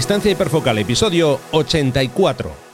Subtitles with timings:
[0.00, 2.69] Distancia hiperfocal, episodio 84.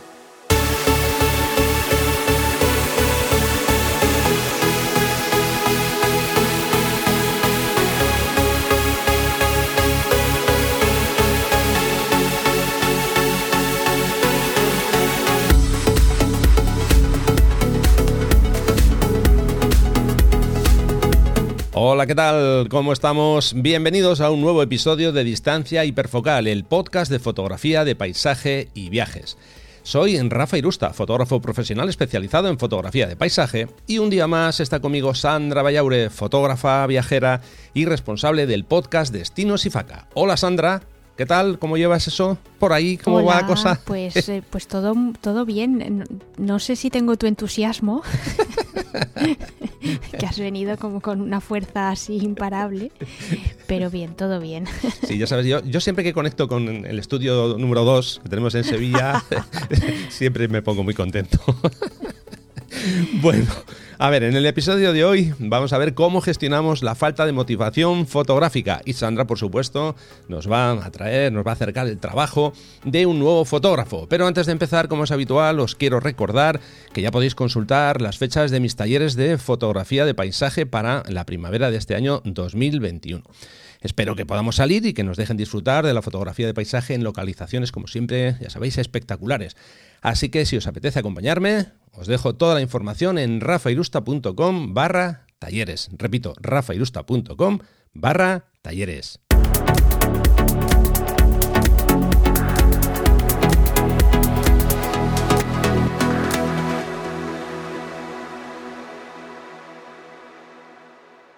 [21.89, 22.69] Hola, ¿qué tal?
[22.69, 23.55] ¿Cómo estamos?
[23.55, 28.89] Bienvenidos a un nuevo episodio de Distancia Hiperfocal, el podcast de fotografía de paisaje y
[28.89, 29.39] viajes.
[29.85, 34.81] Soy Rafa Irusta, fotógrafo profesional especializado en fotografía de paisaje, y un día más está
[34.81, 37.41] conmigo Sandra Vallaure, fotógrafa, viajera
[37.73, 40.09] y responsable del podcast Destinos y Faca.
[40.15, 40.83] Hola Sandra,
[41.17, 41.59] ¿Qué tal?
[41.59, 42.99] ¿Cómo llevas eso por ahí?
[42.99, 43.81] ¿Cómo va la cosa?
[43.87, 46.05] Pues, eh, pues todo, todo bien.
[46.37, 48.03] No, sé si tengo tu entusiasmo,
[50.19, 52.93] que has venido como con una fuerza así imparable,
[53.67, 54.67] pero bien, todo bien.
[55.07, 58.55] Sí, ya sabes, yo, yo siempre que conecto con el estudio número 2 que tenemos
[58.55, 59.25] en Sevilla,
[60.11, 61.39] siempre me pongo muy contento.
[63.23, 63.51] Bueno,
[63.99, 67.33] a ver, en el episodio de hoy vamos a ver cómo gestionamos la falta de
[67.33, 69.97] motivación fotográfica y Sandra, por supuesto,
[70.29, 72.53] nos va a traer, nos va a acercar el trabajo
[72.85, 74.07] de un nuevo fotógrafo.
[74.09, 76.61] Pero antes de empezar, como es habitual, os quiero recordar
[76.93, 81.25] que ya podéis consultar las fechas de mis talleres de fotografía de paisaje para la
[81.25, 83.23] primavera de este año 2021.
[83.81, 87.05] Espero que podamos salir y que nos dejen disfrutar de la fotografía de paisaje en
[87.05, 89.57] localizaciones, como siempre, ya sabéis, espectaculares.
[90.07, 95.91] Así que si os apetece acompañarme, os dejo toda la información en rafairusta.com barra talleres.
[95.99, 97.59] Repito, rafairusta.com
[97.93, 99.26] barra talleres.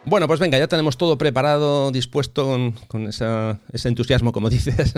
[0.08, 4.94] Bueno, pues venga, ya tenemos todo preparado, dispuesto con, ese entusiasmo, como dices.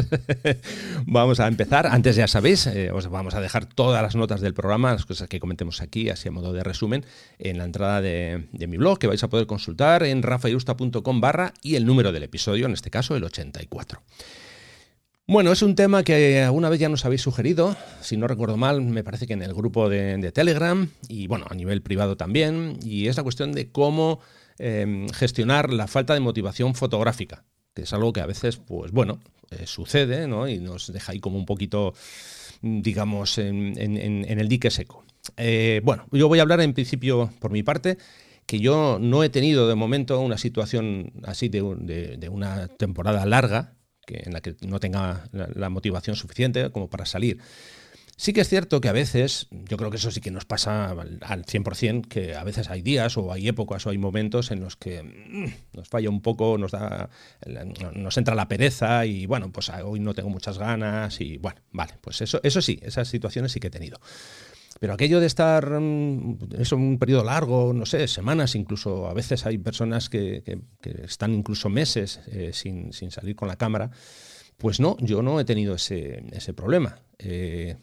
[1.05, 1.89] vamos a empezar.
[1.89, 5.29] Antes ya sabéis, eh, os vamos a dejar todas las notas del programa, las cosas
[5.29, 7.05] que comentemos aquí, así a modo de resumen,
[7.41, 11.75] en la entrada de, mi blog, que vais a poder consultar en rafairusta.com barra y
[11.75, 14.01] el número del episodio, en este caso el 84.
[15.27, 18.81] Bueno, es un tema que alguna vez ya nos habéis sugerido, si no recuerdo mal,
[18.81, 22.79] me parece que en el grupo de, de Telegram y bueno, a nivel privado también,
[22.85, 24.21] y es la cuestión de cómo
[24.63, 29.19] Em, gestionar la falta de motivación fotográfica, que es algo que a veces, pues bueno,
[29.51, 30.47] eh, sucede ¿no?
[30.49, 31.95] y nos deja ahí como un poquito,
[32.61, 35.03] digamos, en, el dique seco.
[35.39, 37.97] Eh, bueno, yo voy a hablar en principio por mi parte
[38.45, 41.63] que yo no he tenido de momento una situación así de,
[42.31, 47.39] una temporada larga, que, en la que no tenga la motivación suficiente como para salir.
[48.21, 50.91] Sí que es cierto que a veces, yo creo que eso sí que nos pasa
[50.91, 54.77] al 100%, que a veces hay días o hay épocas o hay momentos en los
[54.77, 57.09] que mm, nos falla un poco, nos da
[57.95, 61.63] nos entra la pereza y bueno, pues ah, hoy no tengo muchas ganas y bueno,
[61.73, 63.99] vale, pues eso eso sí, esas situaciones sí que he tenido.
[64.81, 69.47] Pero aquello de estar mm, eso un periodo largo, no sé, semanas incluso, a veces
[69.47, 70.43] hay personas que,
[70.83, 73.91] están incluso meses eh, sin, salir con la cámara,
[74.59, 76.99] pues no, yo no he tenido ese, ese problema.
[77.19, 77.77] Eh,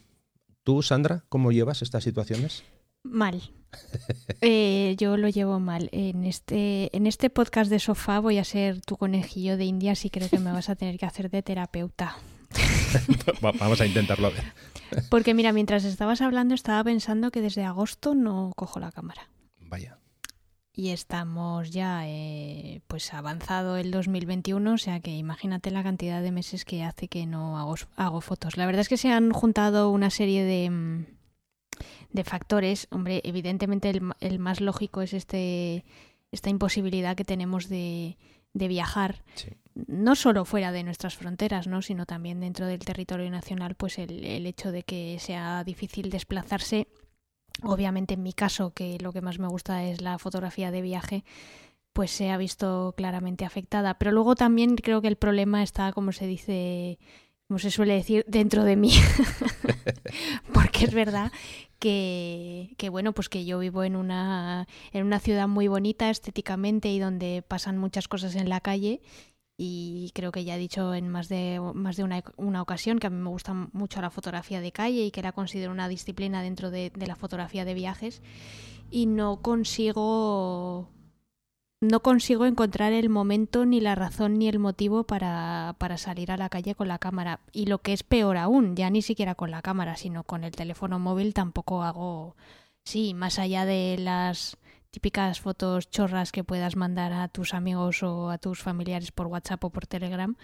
[0.67, 2.65] ¿Tú, Sandra, cómo llevas estas situaciones?
[3.01, 3.41] Mal.
[4.41, 5.87] Eh, yo lo llevo mal.
[5.93, 10.09] En este, en este podcast de sofá voy a ser tu conejillo de indias y
[10.09, 12.17] creo que me vas a tener que hacer de terapeuta.
[13.41, 14.31] Vamos a intentarlo.
[15.09, 19.29] Porque mira, mientras estabas hablando estaba pensando que desde agosto no cojo la cámara.
[19.61, 19.96] Vaya.
[20.79, 26.31] Y estamos ya eh, pues avanzado el 2021, o sea que imagínate la cantidad de
[26.31, 28.57] meses que hace que no hago, hago fotos.
[28.57, 31.05] La verdad es que se han juntado una serie de, mm,
[32.11, 32.87] de factores.
[32.91, 33.89] Hombre, evidentemente
[34.19, 35.83] el, más lógico es este
[36.31, 38.19] esta imposibilidad que tenemos de,
[38.53, 39.23] de viajar.
[39.87, 41.81] No solo fuera de nuestras fronteras, ¿no?
[41.81, 46.87] sino también dentro del territorio nacional, pues el, el hecho de que sea difícil desplazarse
[47.63, 51.23] Obviamente en mi caso, que lo que más me gusta es la fotografía de viaje,
[51.93, 53.97] pues se ha visto claramente afectada.
[53.97, 56.99] Pero luego también creo que el problema está, como se dice,
[57.47, 58.91] como se suele decir, dentro de mí.
[60.53, 61.31] Porque es verdad
[61.79, 66.89] que, que, bueno, pues que yo vivo en una, en una ciudad muy bonita estéticamente
[66.89, 69.01] y donde pasan muchas cosas en la calle
[69.57, 73.07] y creo que ya he dicho en más de, más de una, una, ocasión que
[73.07, 76.43] a mí me gusta mucho la fotografía de calle y que la considero una disciplina
[76.43, 78.21] dentro de, la fotografía de viajes.
[78.91, 80.89] Y no consigo
[81.81, 86.37] no consigo encontrar el momento ni la razón ni el motivo para, para salir a
[86.37, 87.39] la calle con la cámara.
[87.51, 90.51] Y lo que es peor aún ya ni siquiera con la cámara sino con el
[90.51, 92.35] teléfono móvil tampoco hago
[92.83, 94.57] sí más allá de las
[94.97, 99.63] típicas fotos chorras que puedas mandar a tus amigos o a tus familiares por WhatsApp
[99.63, 100.35] o por Telegram.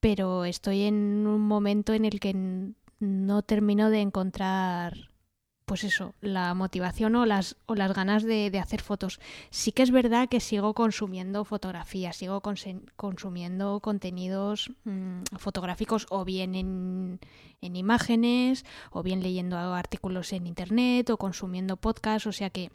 [0.00, 2.32] pero estoy en un momento en el que
[3.00, 5.10] no termino de encontrar
[5.66, 9.20] pues eso, la motivación o las, o las ganas de, hacer fotos.
[9.50, 12.40] Sí que es verdad que sigo consumiendo fotografías, sigo
[12.96, 17.18] consumiendo contenidos mm, fotográficos o bien en,
[17.60, 22.70] en imágenes, o bien leyendo artículos en internet, o consumiendo podcasts, o sea que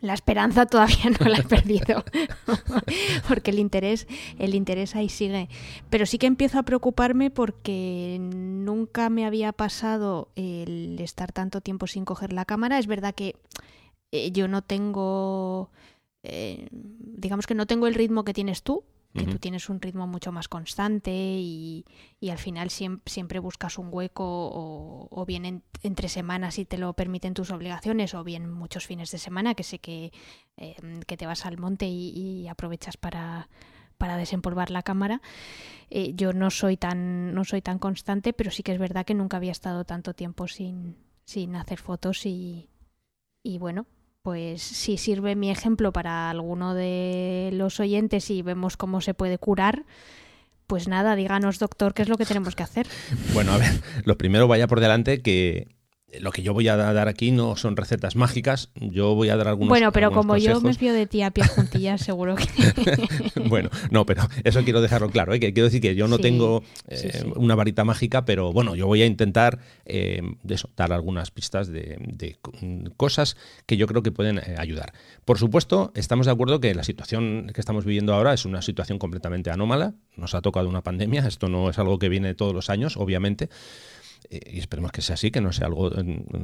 [0.00, 2.04] la esperanza todavía no la he perdido,
[3.28, 4.06] porque el interés,
[4.38, 5.48] el interés ahí sigue.
[5.90, 11.86] Pero sí que empiezo a preocuparme porque nunca me había pasado el estar tanto tiempo
[11.86, 12.78] sin coger la cámara.
[12.78, 13.36] Es verdad que
[14.12, 15.70] eh, yo no tengo,
[16.22, 20.06] eh, digamos que no tengo el ritmo que tienes tú, que tú tienes un ritmo
[20.08, 21.84] mucho más constante y,
[22.28, 27.50] al final siempre, buscas un hueco o, bien entre semanas si te lo permiten tus
[27.50, 30.12] obligaciones o bien muchos fines de semana que sé que,
[30.56, 33.48] em, que te vas al monte y, aprovechas para,
[33.98, 35.22] para desempolvar la cámara.
[35.90, 39.14] Eh, yo no soy tan no soy tan constante, pero sí que es verdad que
[39.14, 42.68] nunca había estado tanto tiempo sin, sin hacer fotos y,
[43.42, 43.86] y bueno,
[44.24, 49.36] pues si sirve mi ejemplo para alguno de los oyentes y vemos cómo se puede
[49.36, 49.84] curar,
[50.66, 52.86] pues nada, díganos doctor qué es lo que tenemos que hacer.
[53.34, 55.68] Bueno, a ver, lo primero vaya por delante que
[56.20, 59.48] lo que yo voy a dar aquí no son recetas mágicas, yo voy a dar
[59.48, 62.46] algunos Bueno, pero como yo me fío de ti a pie juntillas, seguro que...
[63.48, 65.40] bueno, no, pero eso quiero dejarlo claro, ¿eh?
[65.40, 69.02] que quiero decir que yo no tengo eh, una varita mágica, pero bueno, yo voy
[69.02, 70.22] a intentar eh,
[70.76, 72.38] dar algunas pistas de,
[72.96, 73.36] cosas
[73.66, 74.92] que yo creo que pueden ayudar.
[75.24, 78.98] Por supuesto, estamos de acuerdo que la situación que estamos viviendo ahora es una situación
[78.98, 82.70] completamente anómala, nos ha tocado una pandemia, esto no es algo que viene todos los
[82.70, 83.48] años, obviamente,
[84.30, 85.90] eh, y esperemos que sea así, que no sea algo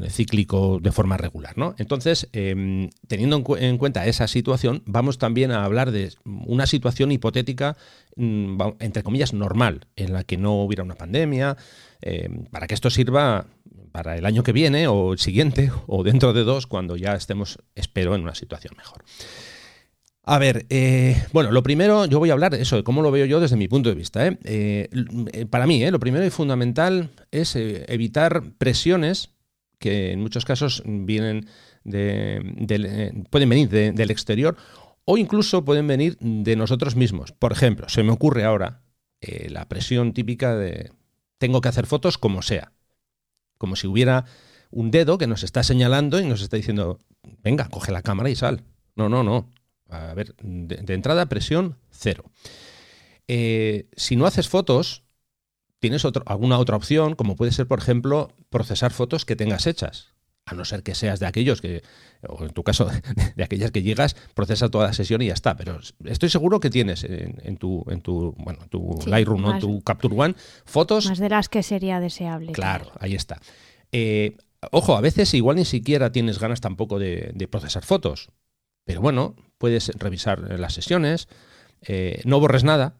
[0.08, 1.56] cíclico de forma regular.
[1.56, 1.74] ¿no?
[1.78, 7.76] Entonces, em, teniendo en, cuenta esa situación, vamos también a hablar de una situación hipotética,
[8.16, 11.56] mm, entre comillas, normal, en la que no hubiera una pandemia,
[12.02, 13.46] em, para que esto sirva
[13.92, 17.58] para el año que viene o el siguiente o dentro de dos, cuando ya estemos,
[17.74, 19.04] espero, en una situación mejor.
[20.30, 23.10] A ver, eh, bueno, lo primero, yo voy a hablar de eso, de cómo lo
[23.10, 24.28] veo yo desde mi punto de vista.
[24.28, 24.38] ¿eh?
[24.44, 29.30] Eh, para mí, lo primero y fundamental es evitar presiones
[29.80, 31.48] que en muchos casos vienen
[31.82, 34.56] de, pueden venir del exterior
[35.04, 37.32] o incluso pueden venir de nosotros mismos.
[37.32, 38.82] Por ejemplo, se me ocurre ahora
[39.48, 40.92] la presión típica de
[41.38, 42.70] tengo que hacer fotos como sea,
[43.58, 44.26] como si hubiera
[44.70, 47.00] un dedo que nos está señalando y nos está diciendo,
[47.42, 48.62] venga, coge la cámara y sal.
[48.94, 49.50] No, no, no.
[49.90, 52.24] A ver, de, entrada, presión cero.
[53.28, 55.04] Eh, si no haces fotos,
[55.80, 60.08] tienes alguna otra opción, como puede ser, por ejemplo, procesar fotos que tengas hechas.
[60.46, 61.82] A no ser que seas de aquellos que,
[62.26, 62.88] o en tu caso,
[63.36, 65.56] de, aquellas que llegas, procesa toda la sesión y ya está.
[65.56, 70.14] Pero estoy seguro que tienes en, tu, en tu, bueno, tu Lightroom o tu Capture
[70.14, 70.34] One
[70.64, 71.06] fotos.
[71.06, 72.52] Más de las que sería deseable.
[72.52, 73.40] Claro, ahí está.
[73.92, 74.36] Eh,
[74.72, 78.30] ojo, a veces igual ni siquiera tienes ganas tampoco de procesar fotos.
[78.90, 81.28] Pero bueno, puedes revisar las sesiones,
[81.82, 82.96] eh, no borres nada,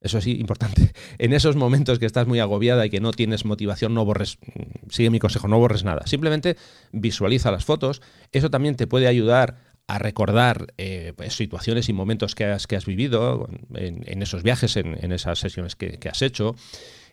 [0.00, 0.92] eso sí, importante.
[1.18, 4.90] En esos momentos que estás muy agobiada y que no tienes motivación, no borres, mm,
[4.90, 6.06] sigue mi consejo, no borres nada.
[6.06, 6.56] Simplemente
[6.92, 8.02] visualiza las fotos.
[8.30, 9.56] Eso también te puede ayudar
[9.88, 14.76] a recordar eh, pues, situaciones y momentos que has, que has vivido en, esos viajes,
[14.76, 16.54] en, esas sesiones que has hecho.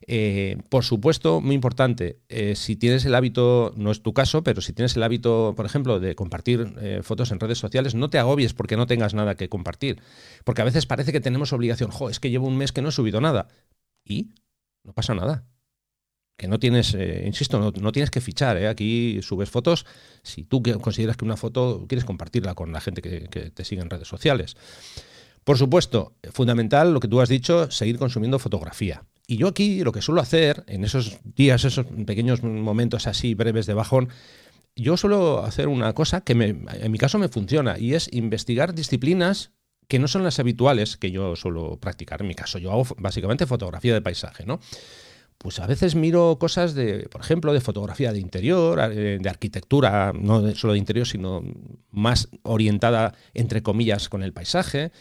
[0.08, 4.62] Eh, por supuesto, muy importante, eh, si tienes el hábito, no es tu caso, pero
[4.62, 8.18] si tienes el hábito, por ejemplo, de compartir eh, fotos en redes sociales, no te
[8.18, 10.02] agobies porque no tengas nada que compartir.
[10.46, 12.90] Porque a veces parece que tenemos obligación, jo, es que llevo un mes que no
[12.90, 13.48] he subido nada.
[14.06, 14.30] Y
[14.84, 15.46] no pasa nada.
[16.38, 18.56] Que no tienes, insisto, no, tienes que fichar.
[18.66, 19.86] Aquí subes fotos
[20.24, 23.82] si tú consideras que una foto quieres compartirla con la gente que, que te sigue
[23.82, 24.56] en redes sociales.
[25.44, 29.04] Por supuesto, fundamental lo que tú has dicho, seguir consumiendo fotografía.
[29.30, 33.68] Y yo aquí lo que suelo hacer en esos días, esos pequeños momentos así breves
[33.68, 34.10] de bajón,
[34.76, 39.52] yo suelo hacer una cosa que en mi caso me funciona y es investigar disciplinas
[39.88, 42.22] que no son las habituales que yo suelo practicar.
[42.22, 44.60] En mi caso, yo hago básicamente fotografía de paisaje, ¿no?
[45.38, 50.12] Pues a veces miro cosas de, por ejemplo, de fotografía de interior, eh, de arquitectura,
[50.12, 51.44] no solo de interior, sino
[51.92, 54.92] más orientada, entre comillas, con el paisaje.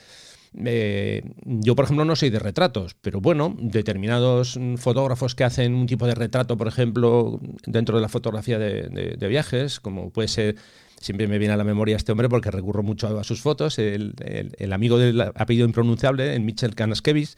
[0.55, 5.87] Eh, yo, por ejemplo, no soy de retratos, pero bueno, determinados fotógrafos que hacen un
[5.87, 10.57] tipo de retrato, por ejemplo, dentro de la fotografía de, viajes, como puede ser,
[11.01, 14.73] siempre me viene a la memoria este hombre porque recurro mucho a, sus fotos, el,
[14.73, 17.37] amigo del apellido impronunciable, el Mitchell Kanaskevich,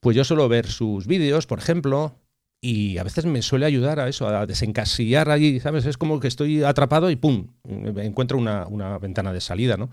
[0.00, 2.16] pues yo suelo ver sus vídeos, por ejemplo,
[2.60, 5.86] y a veces me suele ayudar a eso, a desencasillar allí, ¿sabes?
[5.86, 7.48] Es como que estoy atrapado y ¡pum!
[7.64, 9.90] encuentro una, una ventana de salida, ¿no?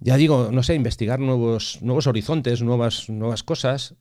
[0.00, 3.94] Ya digo, no sé, investigar nuevos, nuevos horizontes, nuevas, nuevas cosas.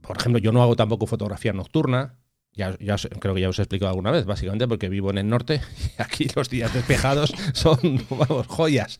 [0.00, 2.16] por ejemplo, yo no hago tampoco fotografía nocturna.
[2.52, 2.76] Ya,
[3.20, 5.60] creo que ya os he explicado alguna vez, básicamente porque vivo en el norte
[5.98, 8.98] y aquí los días despejados son, vamos, joyas.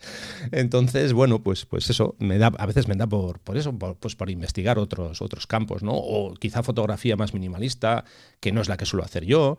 [0.52, 4.14] Entonces, bueno, pues, pues eso, me da, a veces me da por, por eso, pues
[4.14, 5.92] por investigar otros, otros campos, ¿no?
[5.94, 8.04] O quizá fotografía más minimalista,
[8.38, 9.58] que no es la que suelo hacer yo.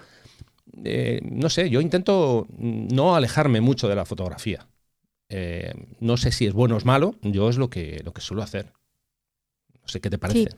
[0.83, 4.67] Eh, no sé, yo intento no alejarme mucho de la fotografía.
[5.33, 8.19] Eh, no sé si es bueno o es malo, yo es lo que, lo que
[8.19, 8.73] suelo hacer.
[9.81, 10.49] No sé qué te parece.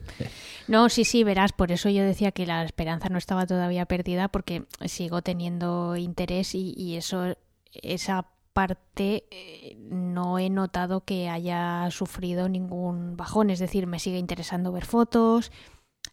[0.68, 4.30] No, sí, sí, verás, por eso yo decía que la esperanza no estaba todavía perdida,
[4.30, 7.38] porque sigo teniendo interés y, eso,
[7.72, 14.18] esa parte eh, no he notado que haya sufrido ningún bajón, es decir, me sigue
[14.18, 15.52] interesando ver fotos,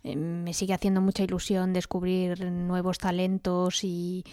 [0.03, 4.25] eh, me sigue haciendo mucha ilusión descubrir nuevos talentos y,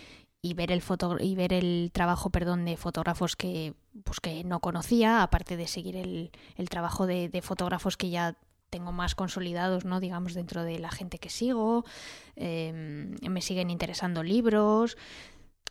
[0.48, 3.74] y ver el foto y ver el trabajo perdón de fotógrafos que
[4.04, 8.38] pues que no conocía aparte de seguir el, el trabajo de, fotógrafos que ya
[8.70, 11.86] tengo más consolidados no digamos dentro de la gente que sigo
[12.36, 14.98] em, me siguen interesando libros.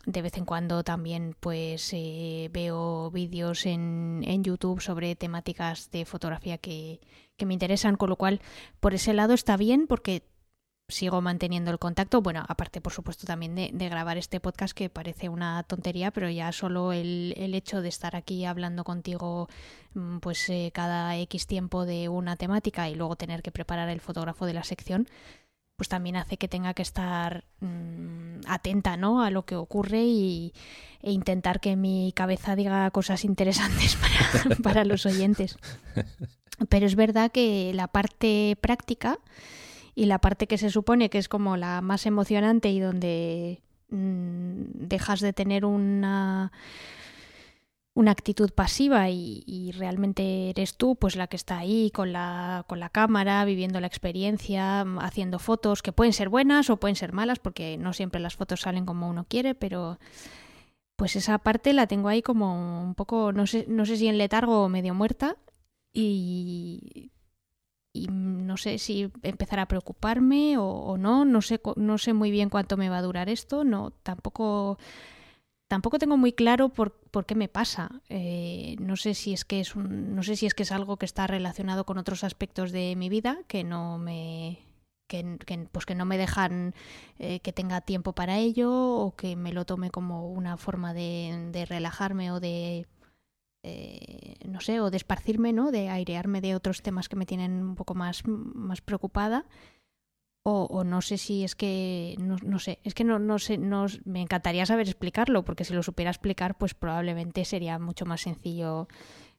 [0.05, 6.05] De vez en cuando también pues eh, veo vídeos en, en YouTube sobre temáticas de
[6.05, 7.01] fotografía que,
[7.37, 8.41] que me interesan con lo cual
[8.79, 10.23] por ese lado está bien porque
[10.89, 12.23] sigo manteniendo el contacto.
[12.23, 16.53] Bueno, aparte, por supuesto, también de, grabar este podcast que parece una tontería, pero ya
[16.53, 19.49] solo el, el hecho de estar aquí hablando contigo
[19.95, 24.01] mm, pues eh, cada X tiempo de una temática y luego tener que preparar el
[24.01, 25.09] fotógrafo de la sección,
[25.77, 29.23] pues también hace que tenga que estar mm, atenta ¿no?
[29.23, 30.55] a lo que ocurre y,
[31.03, 33.97] e intentar que mi cabeza diga cosas interesantes
[34.47, 35.59] para, para los oyentes.
[36.71, 39.19] Pero es verdad que la parte práctica
[39.97, 44.87] y la parte que se supone que es como la más emocionante y donde mm,
[44.87, 46.53] dejas de tener una
[47.95, 52.79] una actitud pasiva y, realmente eres tú pues la que está ahí con la, con
[52.79, 57.39] la cámara, viviendo la experiencia, haciendo fotos que pueden ser buenas o pueden ser malas
[57.39, 59.99] porque no siempre las fotos salen como uno quiere, pero
[60.97, 64.19] pues esa parte la tengo ahí como un poco, no sé, no sé si en
[64.19, 65.37] letargo o medio muerta
[65.95, 67.13] y
[67.97, 72.51] y no sé si empezar a preocuparme o, no, no sé, no sé muy bien
[72.51, 74.79] cuánto me va a durar esto, no, tampoco,
[75.69, 78.03] tampoco tengo muy claro por, por qué me pasa.
[78.09, 80.97] Eh, no sé si es que es un, no sé si es que es algo
[80.97, 84.61] que está relacionado con otros aspectos de mi vida que no me
[85.09, 85.39] que,
[85.71, 86.75] pues que no me dejan
[87.19, 91.67] eh, que tenga tiempo para ello o que me lo tome como una forma de
[91.69, 92.87] relajarme o de
[93.69, 95.73] eh, no sé, o de esparcirme, ¿no?
[95.73, 99.45] De airearme de otros temas que me tienen un poco más, más preocupada.
[100.49, 104.23] O, no sé si es que, no, sé, es que no, no sé, no, me
[104.23, 108.87] encantaría saber explicarlo, porque si lo supiera explicar, pues probablemente sería mucho más sencillo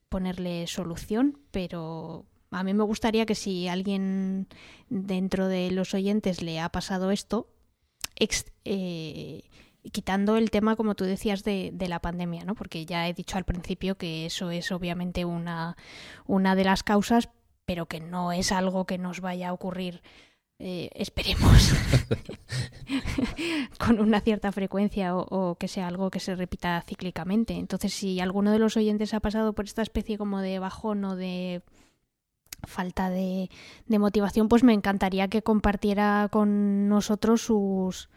[0.09, 4.49] ponerle solución, pero a mí me gustaría que si alguien
[4.89, 7.47] dentro de los oyentes le ha pasado esto,
[8.65, 9.43] eh,
[9.91, 12.55] quitando el tema, como tú decías, de, de, la pandemia, ¿no?
[12.55, 15.77] Porque ya he dicho al principio que eso es obviamente una,
[16.25, 17.29] una de las causas,
[17.65, 20.01] pero que no es algo que nos vaya a ocurrir,
[20.59, 21.73] eh, esperemos,
[23.79, 27.53] con una cierta frecuencia o, que sea algo que se repita cíclicamente.
[27.53, 31.15] Entonces, si alguno de los oyentes ha pasado por esta especie como de bajón o
[31.15, 31.61] de
[32.63, 33.49] falta de,
[33.85, 38.09] de motivación, pues me encantaría que compartiera con nosotros sus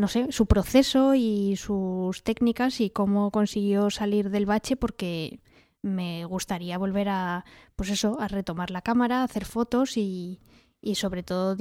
[0.00, 5.40] no sé, su proceso y sus técnicas y cómo consiguió salir del bache porque
[5.82, 7.44] me gustaría volver a,
[7.76, 10.40] pues eso, a retomar la cámara, hacer fotos y,
[10.82, 11.56] y sobre todo,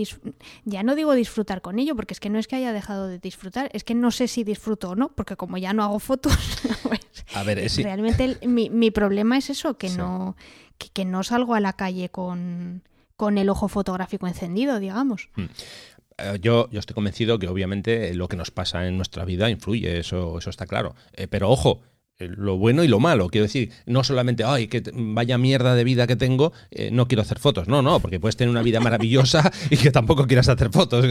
[0.63, 3.19] ya no digo disfrutar con ello, porque es que no es que haya dejado de
[3.19, 6.33] disfrutar, es que no sé si disfruto o no, porque como ya no hago fotos,
[6.83, 7.01] pues
[7.33, 10.37] a ver, realmente mi, mi, problema es eso, que, no,
[10.77, 12.83] que, no salgo a la calle con,
[13.17, 15.29] con el ojo fotográfico encendido, digamos.
[16.19, 19.99] Eh, yo, yo estoy convencido que obviamente lo que nos pasa en nuestra vida influye,
[19.99, 20.95] eso, eso está claro.
[21.13, 21.81] Eh, pero ojo,
[22.17, 23.29] eh, lo bueno y lo malo.
[23.29, 26.53] Quiero decir, no solamente, ay, que vaya mierda de vida que tengo,
[26.91, 27.67] no quiero hacer fotos.
[27.67, 31.05] No, no, porque puedes tener una vida maravillosa y que tampoco quieras hacer fotos.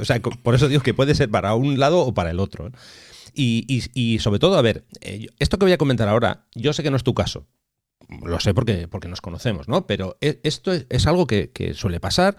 [0.00, 2.70] o sea, por eso digo que puede ser para un lado o para el otro.
[3.34, 4.84] Y, y, sobre todo, a ver,
[5.38, 7.46] esto que voy a comentar ahora, yo sé que no es tu caso.
[8.24, 9.86] Lo sé porque, porque nos conocemos, ¿no?
[9.86, 12.36] Pero esto es, algo que suele pasar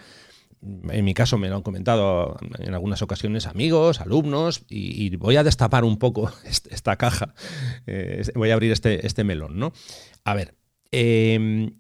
[0.62, 5.44] en mi caso me lo han comentado en algunas ocasiones amigos, alumnos, y, voy a
[5.44, 7.34] destapar un poco esta caja,
[7.88, 9.74] eh, voy a abrir este, este melón, ¿no?
[10.24, 10.56] A ver,
[10.92, 11.72] em,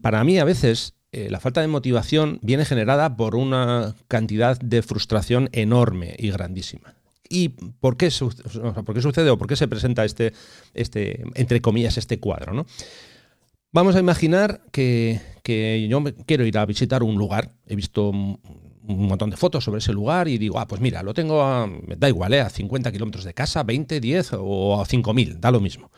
[0.00, 4.82] para mí a veces eh, la falta de motivación viene generada por una cantidad de
[4.82, 6.94] frustración enorme y grandísima.
[7.28, 10.32] ¿Y por qué, sucede o por qué se presenta este,
[10.74, 12.66] este, entre comillas, este cuadro?
[13.72, 17.52] Vamos a imaginar que, yo quiero ir a visitar un lugar.
[17.66, 18.38] He visto un,
[18.84, 22.08] montón de fotos sobre ese lugar y digo, ah, pues mira, lo tengo a, da
[22.08, 22.40] igual, ¿eh?
[22.40, 25.90] a 50 kilómetros de casa, 20, 10 o a 5.000, da lo mismo.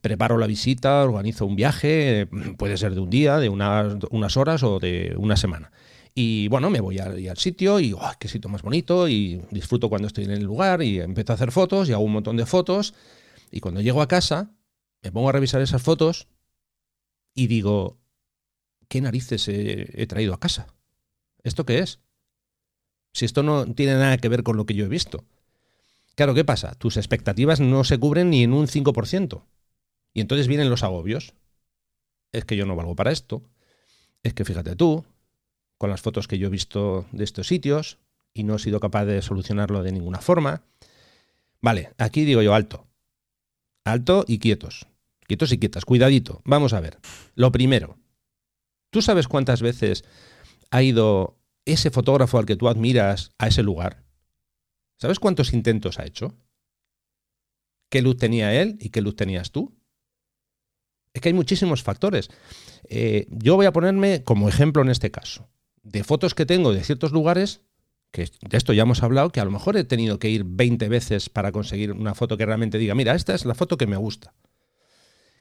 [0.00, 2.28] Preparo la visita, organizo un viaje,
[2.58, 5.70] puede ser de un día, de unas, unas horas o de una semana.
[6.14, 9.88] Y bueno, me voy al, al sitio y, oh, qué sitio más bonito, y disfruto
[9.88, 12.46] cuando estoy en el lugar y empiezo a hacer fotos y hago un montón de
[12.46, 12.94] fotos.
[13.50, 14.50] Y cuando llego a casa,
[15.02, 16.28] me pongo a revisar esas fotos
[17.36, 17.98] y digo,
[18.88, 20.68] ¿qué narices he, traído a casa?
[21.42, 22.00] ¿Esto qué es?
[23.12, 25.24] Si esto no tiene nada que ver con lo que yo he visto.
[26.14, 26.74] Claro, ¿qué pasa?
[26.74, 29.42] Tus expectativas no se cubren ni en un 5%.
[30.12, 31.34] Y entonces vienen los agobios.
[32.32, 33.42] Es que yo no valgo para esto.
[34.22, 35.04] Es que fíjate tú,
[35.78, 37.98] con las fotos que yo he visto de estos sitios
[38.32, 40.62] y no he sido capaz de solucionarlo de ninguna forma.
[41.60, 42.86] Vale, aquí digo yo alto.
[43.84, 44.86] Alto y quietos.
[45.26, 45.84] Quietos y quietas.
[45.84, 46.42] Cuidadito.
[46.44, 46.98] Vamos a ver.
[47.34, 47.98] Lo primero.
[48.90, 50.04] ¿Tú sabes cuántas veces
[50.70, 54.04] ha ido ese fotógrafo al que tú admiras a ese lugar?
[54.98, 56.34] ¿Sabes cuántos intentos ha hecho?
[57.90, 59.76] ¿Qué luz tenía él y qué luz tenías tú?
[61.12, 62.28] Es que hay muchísimos factores.
[62.88, 65.48] Eh, yo voy a ponerme como ejemplo en este caso
[65.86, 67.62] de fotos que tengo de ciertos lugares,
[68.10, 70.88] que de esto ya hemos hablado, que a lo mejor he tenido que ir 20
[70.88, 73.96] veces para conseguir una foto que realmente diga, mira, esta es la foto que me
[73.96, 74.34] gusta.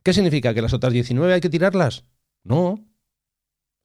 [0.04, 0.54] ¿Qué significa?
[0.54, 2.06] ¿Que las otras 19 hay que tirarlas?
[2.44, 2.86] No.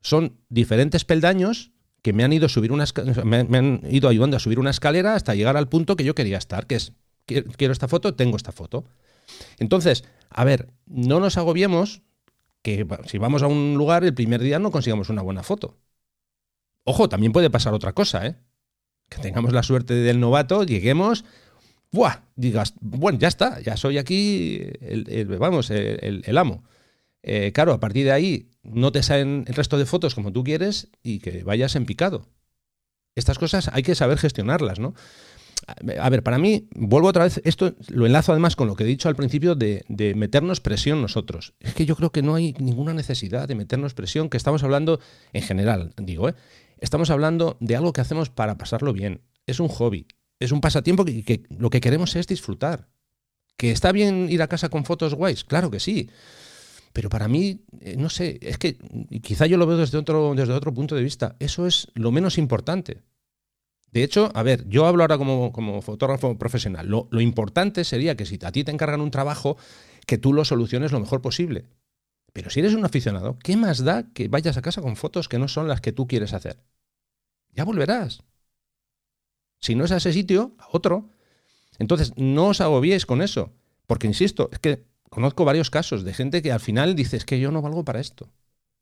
[0.00, 2.86] Son diferentes peldaños que me han ido subir una
[3.24, 6.14] me, me han ido ayudando a subir una escalera hasta llegar al punto que yo
[6.14, 6.92] quería estar, que es
[7.26, 8.84] quiero esta foto, tengo esta foto.
[9.58, 12.02] Entonces, a ver, no nos agobiemos
[12.62, 15.76] que si vamos a un lugar el primer día no consigamos una buena foto.
[16.84, 18.36] Ojo, también puede pasar otra cosa, ¿eh?
[19.08, 21.24] Que tengamos la suerte del novato, lleguemos,
[21.90, 22.22] ¡buah!
[22.36, 26.64] Digas, bueno, ya está, ya soy aquí, el, vamos, el, amo.
[27.22, 30.44] Eh, claro, a partir de ahí no te salen el resto de fotos como tú
[30.44, 32.26] quieres y que vayas en picado.
[33.14, 34.94] Estas cosas hay que saber gestionarlas, ¿no?
[36.00, 38.86] A ver, para mí, vuelvo otra vez, esto lo enlazo además con lo que he
[38.86, 39.84] dicho al principio de,
[40.16, 41.54] meternos presión nosotros.
[41.60, 45.00] Es que yo creo que no hay ninguna necesidad de meternos presión, que estamos hablando
[45.32, 46.34] en general, digo, ¿eh?
[46.78, 49.20] Estamos hablando de algo que hacemos para pasarlo bien.
[49.46, 50.06] Es un hobby,
[50.38, 52.88] es un pasatiempo que, lo que queremos es disfrutar.
[53.58, 55.44] ¿Que está bien ir a casa con fotos guays?
[55.44, 56.08] Claro que sí.
[56.92, 58.76] Pero para mí, eh, no sé, es que
[59.22, 61.36] quizá yo lo veo desde otro, desde otro punto de vista.
[61.38, 63.02] Eso es lo menos importante.
[63.92, 66.88] De hecho, a ver, yo hablo ahora como, como fotógrafo profesional.
[66.88, 69.56] Lo, lo, importante sería que si a ti te encargan un trabajo,
[70.06, 71.66] que tú lo soluciones lo mejor posible.
[72.32, 75.38] Pero si eres un aficionado, ¿qué más da que vayas a casa con fotos que
[75.38, 76.62] no son las que tú quieres hacer?
[77.52, 78.22] Ya volverás.
[79.60, 81.10] Si no es a ese sitio, a otro.
[81.78, 83.52] Entonces, no os agobiéis con eso.
[83.86, 87.38] Porque, insisto, es que conozco varios casos de gente que al final dice, es que
[87.38, 88.30] yo no valgo para esto.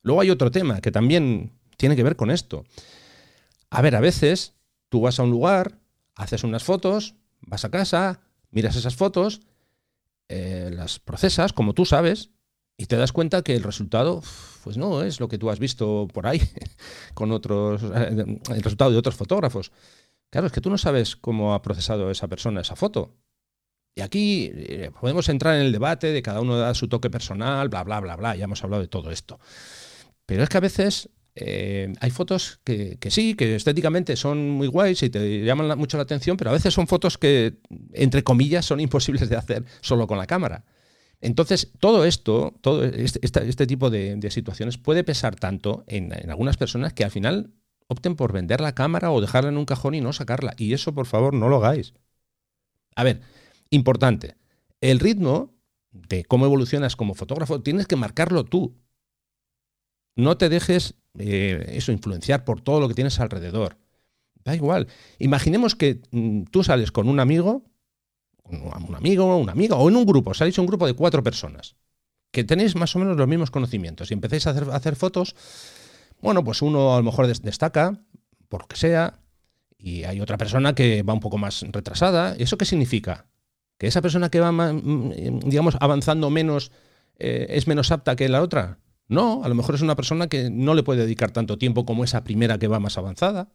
[0.03, 2.64] Luego hay otro tema que también tiene que ver con esto.
[3.71, 4.55] A ver, a veces
[4.88, 5.79] tú vas a un lugar,
[6.14, 9.41] haces unas fotos, vas a casa, miras esas fotos,
[10.29, 12.31] eh, las procesas, como tú sabes,
[12.77, 14.23] y te das cuenta que el resultado,
[14.62, 16.41] pues no es lo que tú has visto por ahí
[17.14, 19.73] con otros, eh, el resultado de otros fotógrafos.
[20.31, 23.17] Claro, es que tú no sabes cómo ha procesado esa persona esa foto.
[23.94, 27.68] Y aquí eh, podemos entrar en el debate de cada uno da su toque personal,
[27.68, 28.37] bla, bla, bla, bla.
[28.37, 29.40] Ya hemos hablado de todo esto.
[30.27, 34.68] Pero es que a veces eh, hay fotos que, que, sí, que estéticamente son muy
[34.68, 37.59] guays y te llaman mucho la atención, pero a veces son fotos que,
[37.92, 40.64] entre comillas, son imposibles de hacer solo con la cámara.
[41.20, 46.92] Entonces, todo esto, todo este, este tipo de, situaciones puede pesar tanto en, algunas personas
[46.92, 47.53] que al final
[47.88, 50.55] opten por vender la cámara o dejarla en un cajón y no sacarla.
[50.57, 51.94] Y eso, por favor, no lo hagáis.
[52.94, 53.20] A ver,
[53.70, 54.37] importante,
[54.81, 55.54] el ritmo
[55.90, 58.76] de cómo evolucionas como fotógrafo tienes que marcarlo tú.
[60.16, 63.76] No te dejes eh, eso influenciar por todo lo que tienes alrededor.
[64.44, 64.88] Da igual.
[65.18, 67.64] Imaginemos que mm, tú sales con un amigo
[68.50, 71.76] un amigo, una amiga, o en un grupo, salís un grupo de cuatro personas,
[72.31, 75.35] que tenéis más o menos los mismos conocimientos y empezáis a hacer, hacer fotos,
[76.20, 78.00] bueno, pues uno a lo mejor destaca,
[78.48, 79.20] por lo que sea,
[79.76, 82.35] y hay otra persona que va un poco más retrasada.
[82.37, 83.26] ¿Eso qué significa?
[83.79, 86.73] ¿Que esa persona que va, mm, digamos, avanzando menos
[87.19, 88.79] eh, es menos apta que la otra?
[89.09, 92.05] No, a lo mejor es una persona que no le puede dedicar tanto tiempo como
[92.05, 93.49] esa primera que va más avanzada.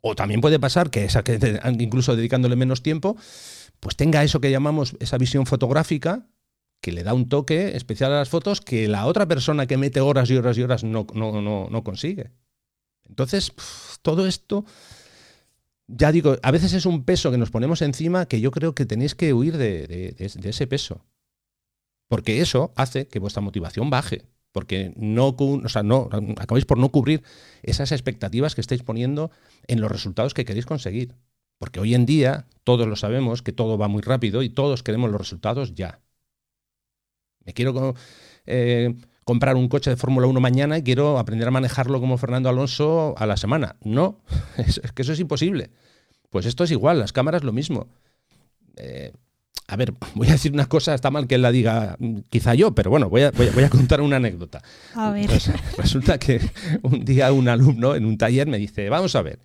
[0.00, 3.16] O también puede pasar que esa que incluso dedicándole menos tiempo,
[3.80, 6.28] pues tenga eso que llamamos esa visión fotográfica
[6.84, 10.02] que le da un toque especial a las fotos que la otra persona que mete
[10.02, 12.30] horas y horas y horas no, no, no, consigue.
[13.08, 13.54] Entonces,
[14.02, 14.66] todo esto,
[15.86, 18.86] ya digo, a veces es un peso que nos ponemos encima que yo creo que
[18.86, 21.04] tenéis que huir de, ese peso.
[22.08, 24.26] Porque eso hace que vuestra motivación baje.
[24.52, 25.82] porque no, o sea,
[26.38, 27.24] acabáis por no cubrir
[27.62, 29.32] esas expectativas que estáis poniendo
[29.66, 31.14] en los resultados que queréis conseguir.
[31.58, 35.10] Porque hoy en día todos lo sabemos que todo va muy rápido y todos queremos
[35.10, 36.00] los resultados ya.
[37.44, 37.94] Me quiero
[38.46, 38.94] eh,
[39.24, 43.14] comprar un coche de Fórmula 1 mañana y quiero aprender a manejarlo como Fernando Alonso
[43.16, 43.76] a la semana.
[43.82, 44.20] No,
[44.56, 45.70] es, que eso es imposible.
[46.30, 47.88] Pues esto es igual, las cámaras lo mismo.
[48.76, 49.12] Eh,
[49.66, 51.96] a ver, voy a decir una cosa, está mal que él la diga
[52.28, 54.62] quizá yo, pero bueno, voy a, voy a, contar una anécdota.
[54.94, 55.26] A ver.
[55.26, 56.40] Pues, resulta que
[56.82, 59.40] un día un alumno en un taller me dice, vamos a ver,